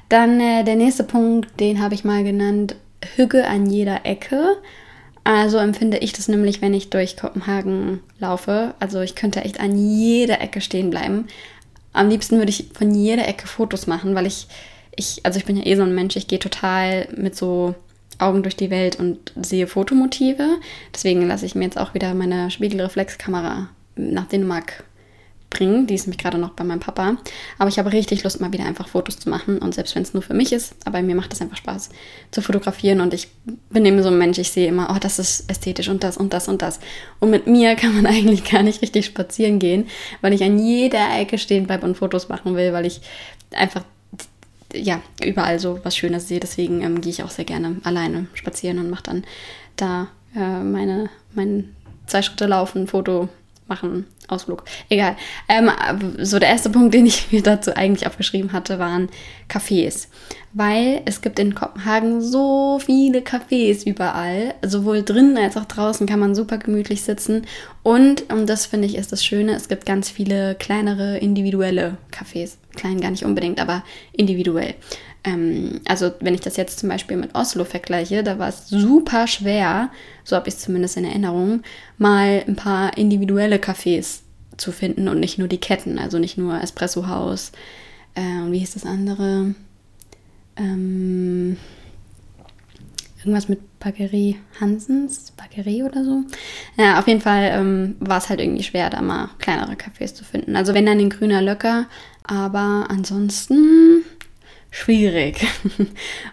Dann 0.09 0.39
äh, 0.39 0.63
der 0.63 0.75
nächste 0.75 1.03
Punkt, 1.03 1.59
den 1.59 1.81
habe 1.81 1.93
ich 1.93 2.03
mal 2.03 2.23
genannt, 2.23 2.75
Hüge 3.15 3.47
an 3.47 3.65
jeder 3.65 4.05
Ecke. 4.05 4.57
Also 5.23 5.57
empfinde 5.57 5.97
ich 5.97 6.13
das 6.13 6.29
nämlich, 6.29 6.61
wenn 6.61 6.73
ich 6.73 6.89
durch 6.89 7.17
Kopenhagen 7.17 7.99
laufe. 8.19 8.73
Also 8.79 9.01
ich 9.01 9.15
könnte 9.15 9.43
echt 9.43 9.59
an 9.59 9.77
jeder 9.77 10.39
Ecke 10.39 10.61
stehen 10.61 10.89
bleiben. 10.89 11.27
Am 11.91 12.09
liebsten 12.09 12.37
würde 12.37 12.49
ich 12.49 12.69
von 12.73 12.93
jeder 12.93 13.27
Ecke 13.27 13.47
Fotos 13.47 13.87
machen, 13.87 14.15
weil 14.15 14.25
ich, 14.25 14.47
ich, 14.95 15.25
also 15.25 15.37
ich 15.37 15.45
bin 15.45 15.57
ja 15.57 15.65
eh 15.65 15.75
so 15.75 15.83
ein 15.83 15.95
Mensch, 15.95 16.15
ich 16.15 16.27
gehe 16.27 16.39
total 16.39 17.09
mit 17.15 17.35
so 17.35 17.75
Augen 18.19 18.41
durch 18.41 18.55
die 18.55 18.69
Welt 18.69 18.97
und 18.97 19.33
sehe 19.41 19.67
Fotomotive. 19.67 20.47
Deswegen 20.93 21.27
lasse 21.27 21.45
ich 21.45 21.55
mir 21.55 21.65
jetzt 21.65 21.77
auch 21.77 21.93
wieder 21.93 22.13
meine 22.13 22.49
Spiegelreflexkamera 22.49 23.69
nach 23.95 24.27
Dänemark 24.27 24.83
bringen. 25.49 25.87
Die 25.87 25.95
ist 25.95 26.05
nämlich 26.05 26.17
gerade 26.17 26.37
noch 26.37 26.51
bei 26.51 26.63
meinem 26.63 26.79
Papa. 26.79 27.17
Aber 27.57 27.69
ich 27.69 27.79
habe 27.79 27.91
richtig 27.91 28.23
Lust, 28.23 28.41
mal 28.41 28.51
wieder 28.51 28.65
einfach 28.65 28.87
Fotos 28.87 29.17
zu 29.17 29.29
machen. 29.29 29.59
Und 29.59 29.73
selbst 29.73 29.95
wenn 29.95 30.03
es 30.03 30.13
nur 30.13 30.23
für 30.23 30.33
mich 30.33 30.51
ist, 30.51 30.75
aber 30.85 31.01
mir 31.01 31.15
macht 31.15 31.33
es 31.33 31.41
einfach 31.41 31.57
Spaß 31.57 31.89
zu 32.31 32.41
fotografieren. 32.41 33.01
Und 33.01 33.13
ich 33.13 33.29
bin 33.69 33.85
eben 33.85 34.01
so 34.03 34.09
ein 34.09 34.17
Mensch, 34.17 34.37
ich 34.37 34.51
sehe 34.51 34.67
immer, 34.67 34.93
oh, 34.93 34.99
das 34.99 35.19
ist 35.19 35.49
ästhetisch 35.49 35.89
und 35.89 36.03
das 36.03 36.17
und 36.17 36.33
das 36.33 36.47
und 36.47 36.61
das. 36.61 36.79
Und 37.19 37.29
mit 37.29 37.47
mir 37.47 37.75
kann 37.75 37.95
man 37.95 38.05
eigentlich 38.13 38.43
gar 38.43 38.63
nicht 38.63 38.81
richtig 38.81 39.05
spazieren 39.05 39.59
gehen, 39.59 39.87
weil 40.21 40.33
ich 40.33 40.43
an 40.43 40.59
jeder 40.59 41.17
Ecke 41.17 41.37
stehen 41.37 41.67
bleibe 41.67 41.85
und 41.85 41.95
Fotos 41.95 42.29
machen 42.29 42.55
will, 42.55 42.73
weil 42.73 42.85
ich 42.85 43.01
einfach 43.51 43.83
ja, 44.73 45.01
überall 45.23 45.59
so 45.59 45.79
was 45.83 45.95
Schönes 45.95 46.27
sehe. 46.27 46.39
Deswegen 46.39 46.81
ähm, 46.81 47.01
gehe 47.01 47.11
ich 47.11 47.23
auch 47.23 47.29
sehr 47.29 47.45
gerne 47.45 47.77
alleine 47.83 48.27
spazieren 48.33 48.79
und 48.79 48.89
mache 48.89 49.03
dann 49.03 49.23
da 49.75 50.07
äh, 50.35 50.59
meine, 50.59 51.09
mein 51.33 51.75
zwei 52.05 52.21
Schritte 52.21 52.47
laufen, 52.47 52.87
Foto 52.87 53.29
machen, 53.67 54.05
Ausflug. 54.27 54.63
Egal. 54.89 55.15
Ähm, 55.47 55.71
so 56.19 56.39
der 56.39 56.49
erste 56.49 56.69
Punkt, 56.69 56.93
den 56.93 57.05
ich 57.05 57.31
mir 57.31 57.41
dazu 57.41 57.75
eigentlich 57.75 58.07
aufgeschrieben 58.07 58.53
hatte, 58.53 58.79
waren 58.79 59.09
Cafés. 59.49 60.07
Weil 60.53 61.01
es 61.05 61.21
gibt 61.21 61.39
in 61.39 61.55
Kopenhagen 61.55 62.21
so 62.21 62.79
viele 62.83 63.19
Cafés 63.19 63.85
überall. 63.85 64.55
Sowohl 64.65 65.03
drinnen 65.03 65.37
als 65.37 65.55
auch 65.55 65.65
draußen 65.65 66.07
kann 66.07 66.19
man 66.19 66.35
super 66.35 66.57
gemütlich 66.57 67.03
sitzen. 67.03 67.45
Und, 67.83 68.31
und 68.31 68.47
das 68.47 68.65
finde 68.65 68.87
ich 68.87 68.95
ist 68.95 69.11
das 69.11 69.23
Schöne, 69.23 69.53
es 69.53 69.69
gibt 69.69 69.85
ganz 69.85 70.09
viele 70.09 70.55
kleinere 70.55 71.17
individuelle 71.17 71.97
Cafés. 72.11 72.57
Klein 72.75 72.99
gar 72.99 73.11
nicht 73.11 73.23
unbedingt, 73.23 73.59
aber 73.59 73.83
individuell. 74.11 74.75
Ähm, 75.27 75.81
also 75.85 76.11
wenn 76.21 76.33
ich 76.33 76.41
das 76.41 76.55
jetzt 76.55 76.79
zum 76.79 76.89
Beispiel 76.89 77.17
mit 77.17 77.35
Oslo 77.35 77.65
vergleiche, 77.65 78.23
da 78.23 78.39
war 78.39 78.47
es 78.47 78.69
super 78.69 79.27
schwer, 79.27 79.89
so 80.23 80.35
habe 80.35 80.47
ich 80.47 80.55
es 80.55 80.61
zumindest 80.61 80.95
in 80.95 81.03
Erinnerung, 81.05 81.63
mal 81.97 82.43
ein 82.47 82.55
paar 82.55 82.97
individuelle 82.97 83.57
Cafés 83.57 84.19
zu 84.55 84.71
finden 84.71 85.07
und 85.07 85.19
nicht 85.19 85.37
nur 85.37 85.47
die 85.47 85.59
Ketten, 85.59 85.99
also 85.99 86.17
nicht 86.17 86.37
nur 86.37 86.61
Espresso 86.61 87.07
House, 87.07 87.51
Äh, 88.15 88.41
und 88.41 88.51
wie 88.51 88.57
hieß 88.59 88.73
das 88.73 88.85
andere? 88.85 89.53
Ähm, 90.55 91.55
irgendwas 93.19 93.47
mit 93.47 93.59
Bagerie 93.79 94.37
Hansens, 94.59 95.33
Bagerie 95.37 95.83
oder 95.83 96.03
so. 96.03 96.23
Ja, 96.77 96.97
auf 96.97 97.07
jeden 97.07 97.21
Fall 97.21 97.51
ähm, 97.53 97.95
war 97.99 98.17
es 98.17 98.29
halt 98.29 98.39
irgendwie 98.39 98.63
schwer, 98.63 98.89
da 98.89 99.01
mal 99.03 99.29
kleinere 99.37 99.73
Cafés 99.73 100.15
zu 100.15 100.23
finden. 100.23 100.55
Also 100.55 100.73
wenn 100.73 100.87
dann 100.87 100.97
den 100.97 101.11
Grüner 101.11 101.43
Löcker, 101.43 101.85
aber 102.23 102.87
ansonsten 102.89 104.01
schwierig. 104.71 105.45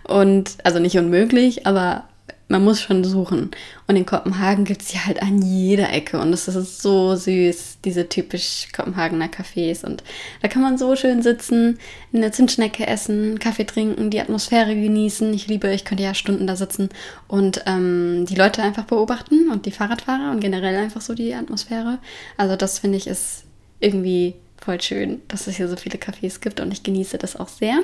Und 0.04 0.56
also 0.64 0.78
nicht 0.78 0.98
unmöglich, 0.98 1.66
aber 1.66 2.04
man 2.48 2.62
muss 2.62 2.80
schon 2.80 3.02
suchen. 3.04 3.50
Und 3.86 3.96
in 3.96 4.04
Kopenhagen 4.04 4.64
gibt 4.64 4.82
es 4.82 4.92
ja 4.92 5.06
halt 5.06 5.22
an 5.22 5.40
jeder 5.40 5.90
Ecke. 5.92 6.20
Und 6.20 6.32
es 6.32 6.46
ist 6.46 6.82
so 6.82 7.16
süß, 7.16 7.78
diese 7.84 8.08
typisch 8.08 8.68
Kopenhagener 8.74 9.26
Cafés. 9.26 9.84
Und 9.84 10.04
da 10.42 10.48
kann 10.48 10.62
man 10.62 10.76
so 10.76 10.94
schön 10.94 11.22
sitzen, 11.22 11.78
eine 12.12 12.30
Zimtschnecke 12.32 12.86
essen, 12.86 13.38
Kaffee 13.38 13.64
trinken, 13.64 14.10
die 14.10 14.20
Atmosphäre 14.20 14.74
genießen. 14.74 15.32
Ich 15.32 15.46
liebe, 15.46 15.72
ich 15.72 15.84
könnte 15.84 16.04
ja 16.04 16.14
Stunden 16.14 16.46
da 16.46 16.54
sitzen 16.54 16.90
und 17.28 17.62
ähm, 17.66 18.26
die 18.28 18.36
Leute 18.36 18.62
einfach 18.62 18.84
beobachten 18.84 19.48
und 19.50 19.64
die 19.64 19.72
Fahrradfahrer 19.72 20.30
und 20.30 20.40
generell 20.40 20.76
einfach 20.76 21.00
so 21.00 21.14
die 21.14 21.34
Atmosphäre. 21.34 21.98
Also 22.36 22.56
das 22.56 22.78
finde 22.78 22.98
ich 22.98 23.06
ist 23.06 23.44
irgendwie 23.80 24.34
voll 24.64 24.80
schön, 24.80 25.20
dass 25.28 25.46
es 25.46 25.56
hier 25.56 25.68
so 25.68 25.76
viele 25.76 25.98
Cafés 25.98 26.40
gibt 26.40 26.58
und 26.58 26.72
ich 26.72 26.82
genieße 26.82 27.18
das 27.18 27.36
auch 27.36 27.48
sehr. 27.48 27.80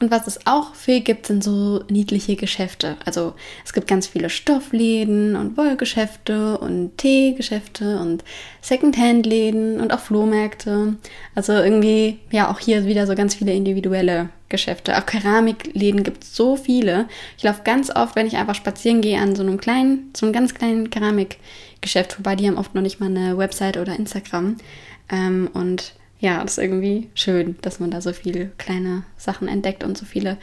Und 0.00 0.10
was 0.10 0.26
es 0.28 0.46
auch 0.46 0.74
viel 0.74 1.00
gibt, 1.00 1.26
sind 1.26 1.42
so 1.42 1.82
niedliche 1.90 2.36
Geschäfte. 2.36 2.96
Also 3.04 3.34
es 3.64 3.72
gibt 3.72 3.88
ganz 3.88 4.06
viele 4.06 4.30
Stoffläden 4.30 5.34
und 5.34 5.56
Wollgeschäfte 5.56 6.58
und 6.58 6.96
Teegeschäfte 6.96 7.98
und 7.98 8.22
Secondhand-Läden 8.60 9.80
und 9.80 9.92
auch 9.92 9.98
Flohmärkte. 9.98 10.96
Also 11.34 11.54
irgendwie, 11.54 12.20
ja, 12.30 12.50
auch 12.50 12.60
hier 12.60 12.86
wieder 12.86 13.06
so 13.06 13.16
ganz 13.16 13.34
viele 13.34 13.52
individuelle 13.52 14.28
Geschäfte. 14.48 14.96
Auch 14.96 15.06
Keramikläden 15.06 16.04
gibt 16.04 16.22
es 16.22 16.36
so 16.36 16.54
viele. 16.54 17.08
Ich 17.36 17.42
laufe 17.42 17.62
ganz 17.64 17.90
oft, 17.90 18.14
wenn 18.14 18.28
ich 18.28 18.36
einfach 18.36 18.54
spazieren 18.54 19.00
gehe, 19.00 19.20
an 19.20 19.34
so 19.34 19.42
einem 19.42 19.58
kleinen, 19.58 20.12
so 20.16 20.26
einem 20.26 20.32
ganz 20.32 20.54
kleinen 20.54 20.90
Keramikgeschäft 20.90 22.12
vorbei. 22.12 22.36
Die 22.36 22.46
haben 22.46 22.58
oft 22.58 22.76
noch 22.76 22.82
nicht 22.82 23.00
mal 23.00 23.06
eine 23.06 23.36
Website 23.36 23.76
oder 23.76 23.96
Instagram. 23.96 24.58
Ähm, 25.10 25.50
und 25.52 25.94
ja, 26.22 26.40
das 26.40 26.52
ist 26.52 26.62
irgendwie 26.62 27.08
schön, 27.14 27.56
dass 27.62 27.80
man 27.80 27.90
da 27.90 28.00
so 28.00 28.12
viele 28.12 28.52
kleine 28.56 29.02
Sachen 29.16 29.48
entdeckt 29.48 29.82
und 29.82 29.98
so 29.98 30.06
viele 30.06 30.38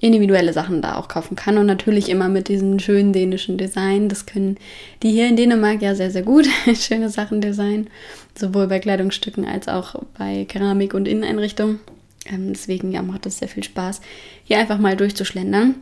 individuelle 0.00 0.54
Sachen 0.54 0.80
da 0.80 0.96
auch 0.96 1.08
kaufen 1.08 1.36
kann. 1.36 1.58
Und 1.58 1.66
natürlich 1.66 2.08
immer 2.08 2.30
mit 2.30 2.48
diesem 2.48 2.78
schönen 2.78 3.12
dänischen 3.12 3.58
Design. 3.58 4.08
Das 4.08 4.24
können 4.24 4.56
die 5.02 5.10
hier 5.10 5.28
in 5.28 5.36
Dänemark 5.36 5.82
ja 5.82 5.94
sehr, 5.94 6.10
sehr 6.10 6.22
gut. 6.22 6.48
Schöne 6.74 7.10
Sachen 7.10 7.42
designen. 7.42 7.90
Sowohl 8.38 8.68
bei 8.68 8.78
Kleidungsstücken 8.78 9.44
als 9.44 9.68
auch 9.68 10.02
bei 10.16 10.46
Keramik 10.46 10.94
und 10.94 11.06
Inneneinrichtung. 11.06 11.78
Ähm, 12.24 12.54
deswegen 12.54 12.90
ja, 12.90 13.02
macht 13.02 13.26
es 13.26 13.38
sehr 13.38 13.48
viel 13.48 13.64
Spaß, 13.64 14.00
hier 14.44 14.58
einfach 14.58 14.78
mal 14.78 14.96
durchzuschlendern. 14.96 15.74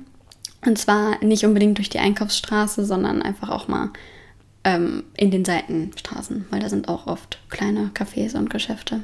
Und 0.67 0.77
zwar 0.77 1.25
nicht 1.25 1.45
unbedingt 1.45 1.79
durch 1.79 1.89
die 1.89 2.01
Einkaufsstraße, 2.01 2.85
sondern 2.85 3.23
einfach 3.23 3.51
auch 3.51 3.69
mal 3.69 3.91
ähm, 4.67 5.05
in 5.17 5.31
den 5.31 5.45
Seitenstraßen, 5.45 6.47
weil 6.51 6.59
da 6.59 6.69
sind 6.69 6.89
auch 6.89 7.07
oft 7.07 7.39
kleine 7.51 7.93
Cafés 7.95 8.37
und 8.37 8.51
Geschäfte. 8.51 9.01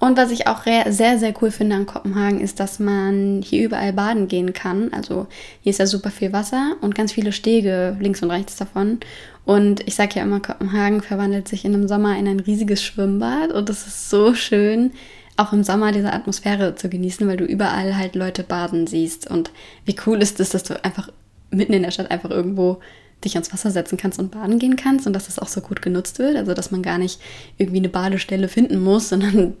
Und 0.00 0.18
was 0.18 0.32
ich 0.32 0.48
auch 0.48 0.64
sehr, 0.64 1.18
sehr 1.20 1.32
cool 1.40 1.52
finde 1.52 1.76
an 1.76 1.86
Kopenhagen, 1.86 2.40
ist, 2.40 2.58
dass 2.58 2.80
man 2.80 3.40
hier 3.40 3.64
überall 3.64 3.92
baden 3.92 4.26
gehen 4.26 4.52
kann. 4.52 4.92
Also 4.92 5.28
hier 5.60 5.70
ist 5.70 5.78
ja 5.78 5.86
super 5.86 6.10
viel 6.10 6.32
Wasser 6.32 6.74
und 6.80 6.96
ganz 6.96 7.12
viele 7.12 7.30
Stege 7.30 7.96
links 8.00 8.24
und 8.24 8.32
rechts 8.32 8.56
davon. 8.56 8.98
Und 9.44 9.86
ich 9.86 9.94
sage 9.94 10.16
ja 10.16 10.24
immer, 10.24 10.40
Kopenhagen 10.40 11.00
verwandelt 11.00 11.46
sich 11.46 11.64
in 11.64 11.74
einem 11.74 11.86
Sommer 11.86 12.18
in 12.18 12.26
ein 12.26 12.40
riesiges 12.40 12.82
Schwimmbad 12.82 13.52
und 13.52 13.70
es 13.70 13.86
ist 13.86 14.10
so 14.10 14.34
schön, 14.34 14.90
auch 15.36 15.52
im 15.52 15.62
Sommer 15.62 15.92
diese 15.92 16.12
Atmosphäre 16.12 16.74
zu 16.74 16.88
genießen, 16.88 17.26
weil 17.28 17.36
du 17.36 17.44
überall 17.44 17.96
halt 17.96 18.16
Leute 18.16 18.42
baden 18.42 18.88
siehst. 18.88 19.30
Und 19.30 19.52
wie 19.84 19.94
cool 20.06 20.20
ist 20.20 20.40
es, 20.40 20.50
dass 20.50 20.64
du 20.64 20.82
einfach 20.84 21.08
mitten 21.52 21.72
in 21.72 21.84
der 21.84 21.92
Stadt 21.92 22.10
einfach 22.10 22.30
irgendwo 22.30 22.80
dich 23.24 23.34
ans 23.34 23.52
Wasser 23.52 23.70
setzen 23.70 23.98
kannst 23.98 24.18
und 24.18 24.30
baden 24.30 24.58
gehen 24.58 24.76
kannst 24.76 25.06
und 25.06 25.12
dass 25.12 25.26
das 25.26 25.38
auch 25.38 25.48
so 25.48 25.60
gut 25.60 25.82
genutzt 25.82 26.18
wird. 26.18 26.36
Also 26.36 26.54
dass 26.54 26.70
man 26.70 26.82
gar 26.82 26.98
nicht 26.98 27.20
irgendwie 27.56 27.78
eine 27.78 27.88
Badestelle 27.88 28.48
finden 28.48 28.82
muss, 28.82 29.08
sondern 29.10 29.54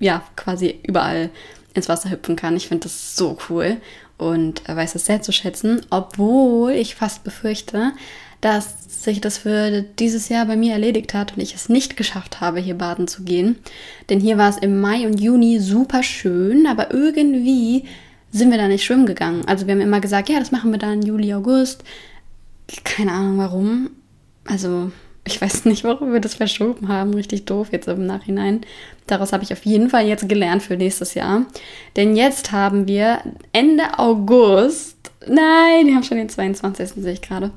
ja, 0.00 0.22
quasi 0.36 0.80
überall 0.86 1.30
ins 1.74 1.88
Wasser 1.88 2.10
hüpfen 2.10 2.36
kann. 2.36 2.56
Ich 2.56 2.68
finde 2.68 2.84
das 2.84 3.16
so 3.16 3.38
cool 3.48 3.76
und 4.18 4.62
weiß 4.68 4.94
es 4.94 5.06
sehr 5.06 5.22
zu 5.22 5.32
schätzen, 5.32 5.80
obwohl 5.90 6.72
ich 6.72 6.94
fast 6.94 7.24
befürchte, 7.24 7.92
dass 8.40 9.04
sich 9.04 9.20
das 9.20 9.38
für 9.38 9.82
dieses 9.98 10.28
Jahr 10.28 10.46
bei 10.46 10.56
mir 10.56 10.72
erledigt 10.72 11.14
hat 11.14 11.32
und 11.32 11.40
ich 11.40 11.54
es 11.54 11.68
nicht 11.68 11.96
geschafft 11.96 12.40
habe, 12.40 12.60
hier 12.60 12.74
baden 12.74 13.08
zu 13.08 13.22
gehen. 13.22 13.56
Denn 14.10 14.20
hier 14.20 14.36
war 14.36 14.50
es 14.50 14.58
im 14.58 14.80
Mai 14.80 15.06
und 15.06 15.20
Juni 15.20 15.60
super 15.60 16.02
schön, 16.02 16.66
aber 16.66 16.92
irgendwie 16.92 17.84
sind 18.32 18.50
wir 18.50 18.58
da 18.58 18.66
nicht 18.66 18.84
schwimmen 18.84 19.06
gegangen. 19.06 19.44
Also 19.46 19.66
wir 19.66 19.74
haben 19.74 19.80
immer 19.80 20.00
gesagt, 20.00 20.28
ja, 20.28 20.38
das 20.38 20.50
machen 20.50 20.72
wir 20.72 20.78
dann 20.78 21.02
Juli, 21.02 21.32
August 21.34 21.84
keine 22.84 23.12
Ahnung 23.12 23.38
warum. 23.38 23.90
Also, 24.44 24.90
ich 25.24 25.40
weiß 25.40 25.66
nicht, 25.66 25.84
warum 25.84 26.12
wir 26.12 26.20
das 26.20 26.34
verschoben 26.34 26.88
haben. 26.88 27.14
Richtig 27.14 27.44
doof 27.44 27.68
jetzt 27.70 27.88
im 27.88 28.06
Nachhinein. 28.06 28.62
Daraus 29.06 29.32
habe 29.32 29.44
ich 29.44 29.52
auf 29.52 29.64
jeden 29.64 29.90
Fall 29.90 30.06
jetzt 30.06 30.28
gelernt 30.28 30.62
für 30.62 30.76
nächstes 30.76 31.14
Jahr. 31.14 31.46
Denn 31.96 32.16
jetzt 32.16 32.50
haben 32.50 32.88
wir 32.88 33.20
Ende 33.52 33.98
August. 33.98 34.96
Nein, 35.26 35.86
wir 35.86 35.94
haben 35.94 36.02
schon 36.02 36.18
den 36.18 36.28
22. 36.28 36.90
sehe 37.02 37.12
ich 37.12 37.22
gerade. 37.22 37.52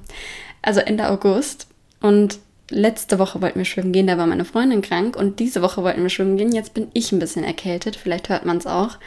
Also 0.62 0.80
Ende 0.80 1.10
August. 1.10 1.68
Und 2.02 2.40
letzte 2.70 3.18
Woche 3.18 3.42
wollten 3.42 3.60
wir 3.60 3.66
schwimmen 3.66 3.92
gehen, 3.92 4.08
da 4.08 4.18
war 4.18 4.28
meine 4.28 4.46
Freundin 4.46 4.82
krank. 4.82 5.16
Und 5.16 5.40
diese 5.40 5.62
Woche 5.62 5.82
wollten 5.82 6.04
wir 6.04 6.10
schwimmen 6.10 6.38
gehen. 6.38 6.52
Jetzt 6.52 6.76
bin 6.76 6.88
ich 6.94 7.12
ein 7.12 7.20
bisschen 7.20 7.44
erkältet. 7.44 7.96
Vielleicht 7.96 8.30
hört 8.30 8.46
man 8.46 8.58
es 8.58 8.68
auch. 8.68 8.98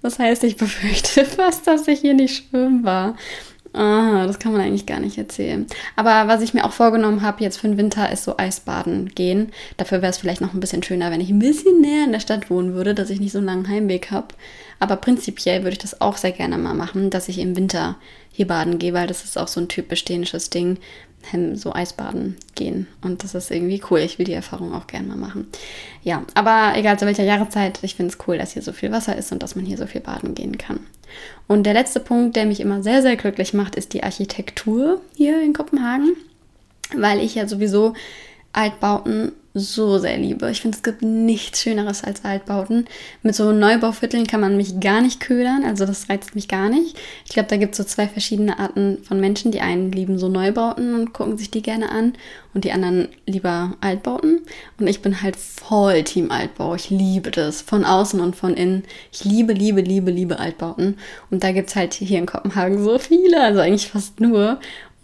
Das 0.00 0.18
heißt, 0.18 0.44
ich 0.44 0.56
befürchte 0.56 1.24
fast, 1.26 1.66
dass 1.66 1.88
ich 1.88 2.00
hier 2.00 2.14
nicht 2.14 2.44
schwimmen 2.48 2.84
war. 2.84 3.16
Aha, 3.72 4.26
das 4.26 4.38
kann 4.38 4.52
man 4.52 4.60
eigentlich 4.60 4.86
gar 4.86 4.98
nicht 4.98 5.18
erzählen. 5.18 5.66
Aber 5.94 6.26
was 6.26 6.42
ich 6.42 6.54
mir 6.54 6.64
auch 6.64 6.72
vorgenommen 6.72 7.22
habe 7.22 7.44
jetzt 7.44 7.58
für 7.58 7.68
den 7.68 7.76
Winter, 7.76 8.10
ist 8.10 8.24
so 8.24 8.36
Eisbaden 8.36 9.10
gehen. 9.14 9.52
Dafür 9.76 10.02
wäre 10.02 10.10
es 10.10 10.18
vielleicht 10.18 10.40
noch 10.40 10.54
ein 10.54 10.60
bisschen 10.60 10.82
schöner, 10.82 11.10
wenn 11.10 11.20
ich 11.20 11.30
ein 11.30 11.38
bisschen 11.38 11.80
näher 11.80 12.04
in 12.04 12.12
der 12.12 12.20
Stadt 12.20 12.50
wohnen 12.50 12.74
würde, 12.74 12.94
dass 12.94 13.10
ich 13.10 13.20
nicht 13.20 13.32
so 13.32 13.38
einen 13.38 13.46
langen 13.46 13.68
Heimweg 13.68 14.10
habe. 14.10 14.28
Aber 14.80 14.96
prinzipiell 14.96 15.62
würde 15.62 15.72
ich 15.72 15.78
das 15.78 16.00
auch 16.00 16.16
sehr 16.16 16.32
gerne 16.32 16.58
mal 16.58 16.74
machen, 16.74 17.10
dass 17.10 17.28
ich 17.28 17.38
im 17.38 17.56
Winter 17.56 17.96
hier 18.32 18.46
baden 18.46 18.78
gehe, 18.78 18.94
weil 18.94 19.06
das 19.06 19.24
ist 19.24 19.38
auch 19.38 19.48
so 19.48 19.60
ein 19.60 19.68
typisch 19.68 20.04
dänisches 20.04 20.50
Ding 20.50 20.78
so 21.54 21.74
Eisbaden 21.74 22.36
gehen. 22.54 22.86
Und 23.02 23.24
das 23.24 23.34
ist 23.34 23.50
irgendwie 23.50 23.82
cool. 23.90 23.98
Ich 23.98 24.18
will 24.18 24.24
die 24.24 24.32
Erfahrung 24.32 24.72
auch 24.72 24.86
gerne 24.86 25.08
mal 25.08 25.16
machen. 25.16 25.48
Ja, 26.02 26.22
aber 26.34 26.72
egal 26.76 26.98
zu 26.98 27.06
welcher 27.06 27.24
Jahreszeit, 27.24 27.80
ich 27.82 27.96
finde 27.96 28.12
es 28.12 28.18
cool, 28.26 28.38
dass 28.38 28.52
hier 28.52 28.62
so 28.62 28.72
viel 28.72 28.92
Wasser 28.92 29.16
ist 29.16 29.32
und 29.32 29.42
dass 29.42 29.56
man 29.56 29.66
hier 29.66 29.76
so 29.76 29.86
viel 29.86 30.00
baden 30.00 30.34
gehen 30.34 30.56
kann. 30.56 30.80
Und 31.46 31.64
der 31.64 31.74
letzte 31.74 32.00
Punkt, 32.00 32.36
der 32.36 32.46
mich 32.46 32.60
immer 32.60 32.82
sehr, 32.82 33.02
sehr 33.02 33.16
glücklich 33.16 33.54
macht, 33.54 33.76
ist 33.76 33.94
die 33.94 34.02
Architektur 34.02 35.00
hier 35.14 35.42
in 35.42 35.52
Kopenhagen, 35.52 36.16
weil 36.96 37.20
ich 37.20 37.34
ja 37.34 37.46
sowieso 37.46 37.94
Altbauten 38.52 39.32
so 39.58 39.98
sehr 39.98 40.16
liebe. 40.16 40.50
Ich 40.50 40.60
finde, 40.60 40.76
es 40.76 40.82
gibt 40.82 41.02
nichts 41.02 41.62
Schöneres 41.62 42.04
als 42.04 42.24
Altbauten. 42.24 42.86
Mit 43.22 43.34
so 43.34 43.52
Neubauvierteln 43.52 44.26
kann 44.26 44.40
man 44.40 44.56
mich 44.56 44.80
gar 44.80 45.00
nicht 45.00 45.20
ködern, 45.20 45.64
also 45.64 45.86
das 45.86 46.08
reizt 46.08 46.34
mich 46.34 46.48
gar 46.48 46.68
nicht. 46.68 46.98
Ich 47.26 47.32
glaube, 47.32 47.48
da 47.48 47.56
gibt 47.56 47.72
es 47.72 47.78
so 47.78 47.84
zwei 47.84 48.08
verschiedene 48.08 48.58
Arten 48.58 48.98
von 49.02 49.20
Menschen. 49.20 49.52
Die 49.52 49.60
einen 49.60 49.92
lieben 49.92 50.18
so 50.18 50.28
Neubauten 50.28 50.94
und 50.94 51.12
gucken 51.12 51.36
sich 51.38 51.50
die 51.50 51.62
gerne 51.62 51.90
an 51.90 52.14
und 52.54 52.64
die 52.64 52.72
anderen 52.72 53.08
lieber 53.26 53.76
Altbauten. 53.80 54.40
Und 54.78 54.86
ich 54.86 55.02
bin 55.02 55.22
halt 55.22 55.36
voll 55.36 56.02
Team 56.04 56.30
Altbau. 56.30 56.74
Ich 56.74 56.90
liebe 56.90 57.30
das, 57.30 57.62
von 57.62 57.84
außen 57.84 58.20
und 58.20 58.36
von 58.36 58.54
innen. 58.54 58.84
Ich 59.12 59.24
liebe, 59.24 59.52
liebe, 59.52 59.80
liebe, 59.80 60.10
liebe 60.10 60.38
Altbauten. 60.38 60.96
Und 61.30 61.44
da 61.44 61.52
gibt 61.52 61.68
es 61.68 61.76
halt 61.76 61.94
hier 61.94 62.18
in 62.18 62.26
Kopenhagen 62.26 62.82
so 62.82 62.98
viele, 62.98 63.42
also 63.42 63.60
eigentlich 63.60 63.88
fast 63.88 64.20
nur 64.20 64.58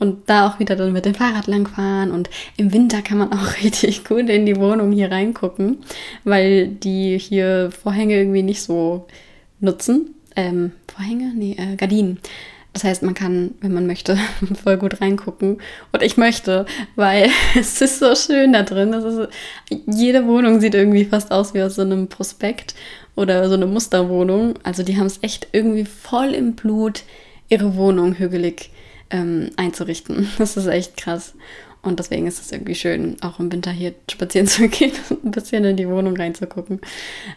und 0.05 0.29
da 0.29 0.47
auch 0.47 0.59
wieder 0.59 0.77
dann 0.77 0.93
mit 0.93 1.07
dem 1.07 1.15
Fahrrad 1.15 1.47
langfahren. 1.47 2.11
Und 2.11 2.29
im 2.57 2.73
Winter 2.73 3.01
kann 3.01 3.19
man 3.19 3.33
auch 3.33 3.57
richtig 3.63 4.05
gut 4.05 4.29
in 4.29 4.47
die 4.47 4.57
Wohnung 4.57 4.93
hier 4.93 5.11
reingucken, 5.11 5.79
weil 6.25 6.69
die 6.69 7.19
hier 7.19 7.71
Vorhänge 7.71 8.17
irgendwie 8.19 8.43
nicht 8.43 8.63
so 8.63 9.07
nutzen. 9.61 10.15
Ähm, 10.37 10.73
Vorhänge? 10.95 11.33
Nee, 11.35 11.57
äh, 11.59 11.77
Gardinen. 11.77 12.19
Das 12.75 12.85
heißt, 12.85 13.03
man 13.05 13.15
kann, 13.15 13.53
wenn 13.61 13.73
man 13.73 13.87
möchte, 13.87 14.19
voll 14.63 14.77
gut 14.77 15.01
reingucken. 15.01 15.59
Und 15.93 16.03
ich 16.03 16.17
möchte, 16.17 16.67
weil 16.97 17.31
es 17.59 17.81
ist 17.81 18.01
so 18.01 18.15
schön 18.15 18.53
da 18.53 18.63
drin. 18.63 18.93
Ist, 18.93 19.29
jede 19.87 20.27
Wohnung 20.27 20.61
sieht 20.61 20.75
irgendwie 20.75 21.07
fast 21.07 21.33
aus 21.33 21.55
wie 21.55 21.63
aus 21.63 21.77
so 21.77 21.83
einem 21.83 22.09
Prospekt 22.09 22.75
oder 23.17 23.49
so 23.49 23.55
eine 23.55 23.67
Musterwohnung. 23.67 24.55
Also 24.65 24.83
die 24.83 24.99
haben 24.99 25.07
es 25.07 25.23
echt 25.23 25.49
irgendwie 25.53 25.87
voll 25.87 26.35
im 26.35 26.55
Blut, 26.55 27.05
ihre 27.49 27.77
Wohnung 27.77 28.19
hügelig 28.19 28.71
ähm, 29.11 29.51
einzurichten. 29.57 30.29
Das 30.39 30.57
ist 30.57 30.67
echt 30.67 30.97
krass. 30.97 31.35
Und 31.85 31.99
deswegen 31.99 32.27
ist 32.27 32.41
es 32.41 32.51
irgendwie 32.51 32.75
schön, 32.75 33.17
auch 33.21 33.39
im 33.39 33.53
Winter 33.53 33.71
hier 33.71 33.95
spazieren 34.11 34.47
zu 34.49 34.69
gehen 34.69 34.93
und 35.11 35.25
ein 35.25 35.31
bisschen 35.31 35.65
in 35.65 35.77
die 35.77 35.89
Wohnung 35.89 36.17
reinzugucken. 36.17 36.81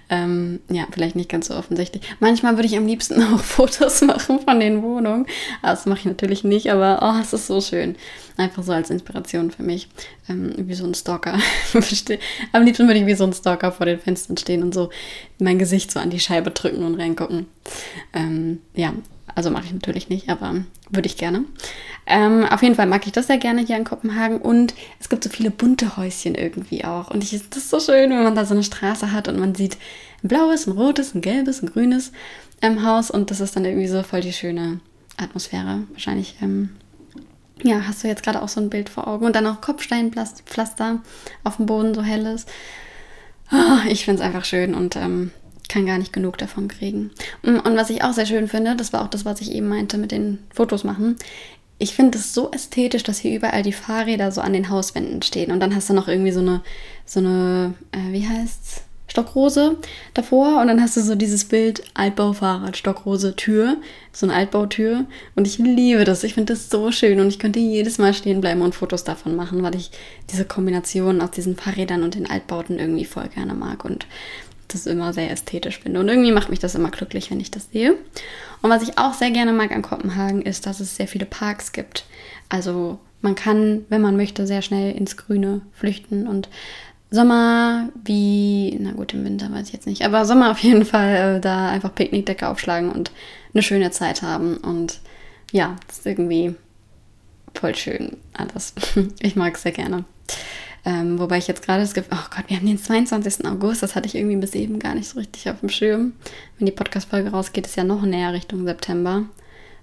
Ähm, 0.10 0.62
ja, 0.70 0.88
vielleicht 0.90 1.18
nicht 1.18 1.30
ganz 1.30 1.48
so 1.48 1.56
offensichtlich. 1.56 2.04
Manchmal 2.22 2.56
würde 2.56 2.68
ich 2.68 2.78
am 2.78 2.88
liebsten 2.88 3.22
auch 3.34 3.42
Fotos 3.42 4.02
machen 4.02 4.40
von 4.40 4.60
den 4.60 4.82
Wohnungen. 4.82 5.26
Das 5.62 5.86
mache 5.86 6.00
ich 6.00 6.06
natürlich 6.06 6.44
nicht, 6.46 6.72
aber 6.72 7.00
oh, 7.02 7.22
es 7.22 7.34
ist 7.34 7.48
so 7.48 7.60
schön. 7.60 7.96
Einfach 8.38 8.64
so 8.64 8.72
als 8.72 8.90
Inspiration 8.90 9.52
für 9.52 9.64
mich. 9.64 9.90
Ähm, 10.30 10.54
wie 10.58 10.76
so 10.76 10.86
ein 10.86 10.96
Stalker. 10.96 11.38
am 12.54 12.64
liebsten 12.64 12.88
würde 12.88 13.00
ich 13.00 13.06
wie 13.06 13.16
so 13.16 13.26
ein 13.26 13.34
Stalker 13.34 13.74
vor 13.74 13.86
den 13.86 14.00
Fenstern 14.00 14.38
stehen 14.38 14.64
und 14.64 14.74
so 14.74 14.90
mein 15.40 15.60
Gesicht 15.60 15.92
so 15.92 16.00
an 16.00 16.10
die 16.10 16.22
Scheibe 16.22 16.52
drücken 16.52 16.86
und 16.86 16.96
reingucken. 16.96 17.48
Ähm, 18.14 18.60
ja, 18.76 18.94
also 19.38 19.52
mache 19.52 19.66
ich 19.66 19.74
natürlich 19.74 20.10
nicht, 20.10 20.30
aber 20.30 20.56
würde 20.90 21.06
ich 21.06 21.16
gerne. 21.16 21.46
Ähm, 22.08 22.44
auf 22.44 22.64
jeden 22.64 22.74
Fall 22.74 22.88
mag 22.88 23.06
ich 23.06 23.12
das 23.12 23.28
sehr 23.28 23.38
gerne 23.38 23.62
hier 23.62 23.78
in 23.78 23.84
Kopenhagen 23.84 24.42
und 24.42 24.74
es 25.00 25.10
gibt 25.10 25.24
so 25.24 25.30
viele 25.30 25.52
bunte 25.52 25.96
Häuschen 25.96 26.34
irgendwie 26.34 26.84
auch. 26.84 27.12
Und 27.12 27.24
ich, 27.24 27.30
das 27.30 27.60
ist 27.60 27.70
so 27.70 27.80
schön, 27.80 28.10
wenn 28.10 28.24
man 28.24 28.34
da 28.34 28.46
so 28.46 28.56
eine 28.56 28.64
Straße 28.64 29.12
hat 29.12 29.28
und 29.28 29.38
man 29.38 29.54
sieht 29.54 29.78
ein 30.24 30.28
blaues, 30.30 30.66
ein 30.66 30.72
rotes, 30.72 31.14
ein 31.14 31.22
gelbes, 31.22 31.62
ein 31.62 31.72
grünes 31.72 32.14
ähm, 32.64 32.84
Haus 32.84 33.12
und 33.12 33.30
das 33.30 33.40
ist 33.40 33.56
dann 33.56 33.64
irgendwie 33.64 33.88
so 33.88 34.02
voll 34.02 34.22
die 34.22 34.34
schöne 34.34 34.80
Atmosphäre. 35.18 35.84
Wahrscheinlich, 35.92 36.38
ähm, 36.42 36.72
ja, 37.62 37.84
hast 37.88 38.04
du 38.04 38.08
jetzt 38.08 38.24
gerade 38.24 38.42
auch 38.42 38.50
so 38.50 38.60
ein 38.60 38.72
Bild 38.72 38.90
vor 38.90 39.08
Augen 39.08 39.28
und 39.28 39.36
dann 39.36 39.46
auch 39.46 39.62
Kopfsteinpflaster 39.62 41.04
auf 41.44 41.58
dem 41.58 41.68
Boden, 41.68 41.94
so 41.94 42.02
helles. 42.02 42.48
Oh, 43.52 43.88
ich 43.88 44.04
finde 44.04 44.24
es 44.24 44.28
einfach 44.28 44.46
schön 44.46 44.74
und 44.74 44.96
ähm, 44.96 45.30
kann 45.68 45.86
gar 45.86 45.98
nicht 45.98 46.14
genug 46.14 46.38
davon 46.38 46.68
kriegen. 46.68 47.12
Mm, 47.44 47.58
und 47.58 47.76
was 47.76 47.90
ich 47.90 48.04
auch 48.04 48.14
sehr 48.14 48.26
schön 48.26 48.48
finde, 48.48 48.76
das 48.76 48.94
war 48.94 49.04
auch 49.04 49.10
das, 49.10 49.26
was 49.26 49.42
ich 49.42 49.52
eben 49.52 49.68
meinte 49.68 49.98
mit 49.98 50.12
den 50.12 50.40
Fotos 50.54 50.84
machen. 50.84 51.16
Ich 51.80 51.94
finde 51.94 52.18
es 52.18 52.34
so 52.34 52.52
ästhetisch, 52.52 53.04
dass 53.04 53.20
hier 53.20 53.36
überall 53.36 53.62
die 53.62 53.74
Fahrräder 53.74 54.32
so 54.32 54.42
an 54.42 54.54
den 54.54 54.70
Hauswänden 54.70 55.22
stehen. 55.22 55.52
Und 55.52 55.60
dann 55.60 55.76
hast 55.76 55.90
du 55.90 55.94
noch 55.94 56.08
irgendwie 56.08 56.32
so 56.32 56.40
eine, 56.40 56.62
so 57.06 57.20
eine, 57.20 57.76
äh, 57.92 58.12
wie 58.12 58.28
heißt's? 58.28 58.82
Stockrose 59.10 59.78
davor 60.14 60.62
und 60.62 60.68
dann 60.68 60.82
hast 60.82 60.98
du 60.98 61.02
so 61.02 61.16
dieses 61.16 61.46
Bild 61.46 61.84
Altbaufahrrad, 61.94 62.76
Stockrose, 62.76 63.36
Tür, 63.36 63.78
so 64.12 64.26
eine 64.26 64.36
Altbautür 64.36 65.06
und 65.36 65.48
ich 65.48 65.58
liebe 65.58 66.04
das. 66.04 66.24
Ich 66.24 66.34
finde 66.34 66.54
das 66.54 66.70
so 66.70 66.92
schön 66.92 67.20
und 67.20 67.30
ich 67.30 67.40
könnte 67.40 67.60
jedes 67.60 67.98
Mal 67.98 68.14
stehen 68.14 68.42
bleiben 68.42 68.62
und 68.62 68.76
Fotos 68.76 69.06
davon 69.06 69.36
machen, 69.36 69.64
weil 69.64 69.76
ich 69.76 69.92
diese 70.30 70.46
Kombination 70.46 71.22
aus 71.22 71.32
diesen 71.32 71.56
Fahrrädern 71.56 72.04
und 72.04 72.16
den 72.16 72.30
Altbauten 72.30 72.80
irgendwie 72.80 73.06
voll 73.06 73.30
gerne 73.30 73.54
mag 73.54 73.86
und 73.86 74.06
das 74.68 74.86
immer 74.86 75.14
sehr 75.14 75.32
ästhetisch 75.32 75.80
finde. 75.80 76.00
Und 76.00 76.08
irgendwie 76.08 76.32
macht 76.32 76.50
mich 76.50 76.60
das 76.60 76.76
immer 76.76 76.92
glücklich, 76.92 77.32
wenn 77.32 77.40
ich 77.40 77.52
das 77.52 77.72
sehe. 77.72 77.96
Und 78.62 78.70
was 78.70 78.84
ich 78.84 78.98
auch 78.98 79.14
sehr 79.14 79.32
gerne 79.32 79.54
mag 79.54 79.72
an 79.72 79.82
Kopenhagen 79.82 80.42
ist, 80.42 80.66
dass 80.66 80.80
es 80.80 80.96
sehr 80.96 81.08
viele 81.08 81.26
Parks 81.26 81.72
gibt. 81.72 82.06
Also 82.50 83.00
man 83.22 83.36
kann, 83.36 83.86
wenn 83.90 84.02
man 84.02 84.18
möchte, 84.18 84.48
sehr 84.48 84.62
schnell 84.62 84.96
ins 84.96 85.18
Grüne 85.18 85.62
flüchten 85.74 86.28
und 86.28 86.50
Sommer 87.10 87.90
wie, 88.04 88.78
na 88.82 88.92
gut, 88.92 89.14
im 89.14 89.24
Winter 89.24 89.52
weiß 89.52 89.68
ich 89.68 89.74
jetzt 89.74 89.88
nicht, 89.88 90.04
aber 90.04 90.26
Sommer 90.26 90.52
auf 90.52 90.60
jeden 90.60 90.84
Fall 90.84 91.38
äh, 91.38 91.40
da 91.40 91.70
einfach 91.70 91.96
Picknickdecke 91.96 92.48
aufschlagen 92.48 92.92
und 92.92 93.12
eine 93.54 93.64
schöne 93.64 93.92
Zeit 93.92 94.22
haben. 94.22 94.58
Und 94.58 95.00
ja, 95.52 95.78
das 95.88 96.00
ist 96.00 96.06
irgendwie 96.06 96.56
voll 97.54 97.76
schön 97.76 98.18
alles. 98.34 98.74
ich 99.22 99.36
mag 99.36 99.56
es 99.56 99.62
sehr 99.62 99.72
gerne. 99.72 100.04
Ähm, 100.88 101.20
wobei 101.20 101.38
ich 101.38 101.48
jetzt 101.48 101.66
gerade 101.66 101.82
das 101.82 101.94
Gefühl, 101.94 102.14
oh 102.18 102.30
Gott, 102.34 102.46
wir 102.48 102.56
haben 102.56 102.66
den 102.66 102.78
22. 102.78 103.46
August, 103.46 103.84
das 103.84 103.94
hatte 103.94 104.08
ich 104.08 104.16
irgendwie 104.16 104.38
bis 104.38 104.56
eben 104.56 104.80
gar 104.80 104.96
nicht 104.96 105.10
so 105.10 105.20
richtig 105.20 105.50
auf 105.50 105.60
dem 105.60 105.68
Schirm. 105.68 106.14
Wenn 106.58 106.66
die 106.66 106.72
Podcast-Folge 106.72 107.32
rausgeht, 107.32 107.68
ist 107.68 107.76
ja 107.76 107.84
noch 107.84 108.04
näher 108.04 108.32
Richtung 108.32 108.64
September. 108.64 109.24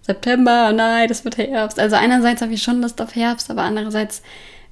September, 0.00 0.72
nein, 0.72 1.06
das 1.06 1.22
wird 1.26 1.36
Herbst. 1.36 1.78
Also 1.78 1.96
einerseits 1.96 2.40
habe 2.40 2.54
ich 2.54 2.62
schon 2.62 2.80
Lust 2.80 3.02
auf 3.02 3.14
Herbst, 3.14 3.50
aber 3.50 3.64
andererseits, 3.64 4.22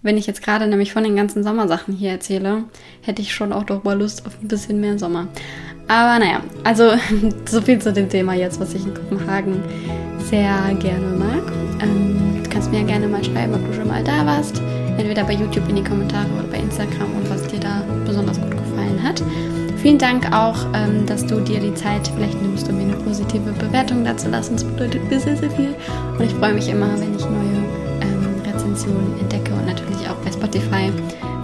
wenn 0.00 0.16
ich 0.16 0.26
jetzt 0.26 0.42
gerade 0.42 0.66
nämlich 0.66 0.94
von 0.94 1.04
den 1.04 1.16
ganzen 1.16 1.44
Sommersachen 1.44 1.92
hier 1.92 2.12
erzähle, 2.12 2.64
hätte 3.02 3.20
ich 3.20 3.34
schon 3.34 3.52
auch 3.52 3.64
doch 3.64 3.84
mal 3.84 3.98
Lust 3.98 4.24
auf 4.24 4.40
ein 4.40 4.48
bisschen 4.48 4.80
mehr 4.80 4.98
Sommer. 4.98 5.28
Aber 5.86 6.18
naja, 6.18 6.40
also 6.64 6.92
so 7.44 7.60
viel 7.60 7.78
zu 7.78 7.92
dem 7.92 8.08
Thema 8.08 8.32
jetzt, 8.32 8.58
was 8.58 8.72
ich 8.72 8.86
in 8.86 8.94
Kopenhagen 8.94 9.62
sehr 10.30 10.74
gerne 10.78 11.08
mag. 11.08 11.52
Ähm, 11.82 12.42
du 12.42 12.48
kannst 12.48 12.70
mir 12.70 12.80
ja 12.80 12.86
gerne 12.86 13.06
mal 13.06 13.22
schreiben, 13.22 13.52
ob 13.52 13.66
du 13.66 13.74
schon 13.74 13.88
mal 13.88 14.02
da 14.02 14.24
warst 14.24 14.62
entweder 14.98 15.24
bei 15.24 15.34
YouTube 15.34 15.68
in 15.68 15.76
die 15.76 15.84
Kommentare 15.84 16.28
oder 16.38 16.48
bei 16.48 16.58
Instagram 16.58 17.14
und 17.16 17.30
was 17.30 17.46
dir 17.46 17.60
da 17.60 17.82
besonders 18.04 18.40
gut 18.40 18.50
gefallen 18.50 19.02
hat. 19.02 19.22
Vielen 19.82 19.98
Dank 19.98 20.32
auch, 20.32 20.64
ähm, 20.74 21.06
dass 21.06 21.26
du 21.26 21.40
dir 21.40 21.58
die 21.58 21.74
Zeit 21.74 22.08
vielleicht 22.14 22.40
nimmst, 22.40 22.68
um 22.68 22.76
mir 22.76 22.84
eine 22.84 22.94
positive 23.02 23.50
Bewertung 23.52 24.04
dazu 24.04 24.28
lassen. 24.28 24.54
Das 24.54 24.62
bedeutet 24.62 25.10
mir 25.10 25.18
sehr, 25.18 25.36
sehr 25.36 25.50
viel. 25.50 25.74
Und 26.16 26.24
ich 26.24 26.32
freue 26.34 26.54
mich 26.54 26.68
immer, 26.68 26.88
wenn 27.00 27.16
ich 27.16 27.24
neue 27.24 27.64
ähm, 28.00 28.24
Rezensionen 28.46 29.18
entdecke 29.18 29.52
und 29.52 29.66
natürlich 29.66 30.08
auch 30.08 30.14
bei 30.24 30.30
Spotify. 30.30 30.92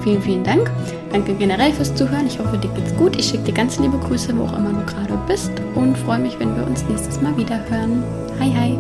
Vielen, 0.05 0.23
vielen 0.23 0.45
Dank. 0.45 0.71
Danke 1.13 1.35
generell 1.35 1.73
fürs 1.73 1.93
Zuhören. 1.95 2.29
Ich 2.29 2.39
hoffe, 2.39 2.59
dir 2.59 2.71
geht's 2.71 2.95
gut. 2.97 3.17
Ich 3.19 3.27
schicke 3.27 3.43
dir 3.43 3.55
ganz 3.55 3.77
liebe 3.81 3.99
Grüße, 3.99 4.37
wo 4.39 4.45
auch 4.45 4.57
immer 4.57 4.71
du 4.71 4.87
gerade 4.87 5.19
bist 5.27 5.51
und 5.75 5.99
freue 5.99 6.21
mich, 6.21 6.39
wenn 6.39 6.55
wir 6.55 6.65
uns 6.65 6.85
nächstes 6.89 7.21
Mal 7.21 7.37
wieder 7.37 7.59
hören. 7.69 8.05
Hi, 8.39 8.53
hi. 8.55 8.79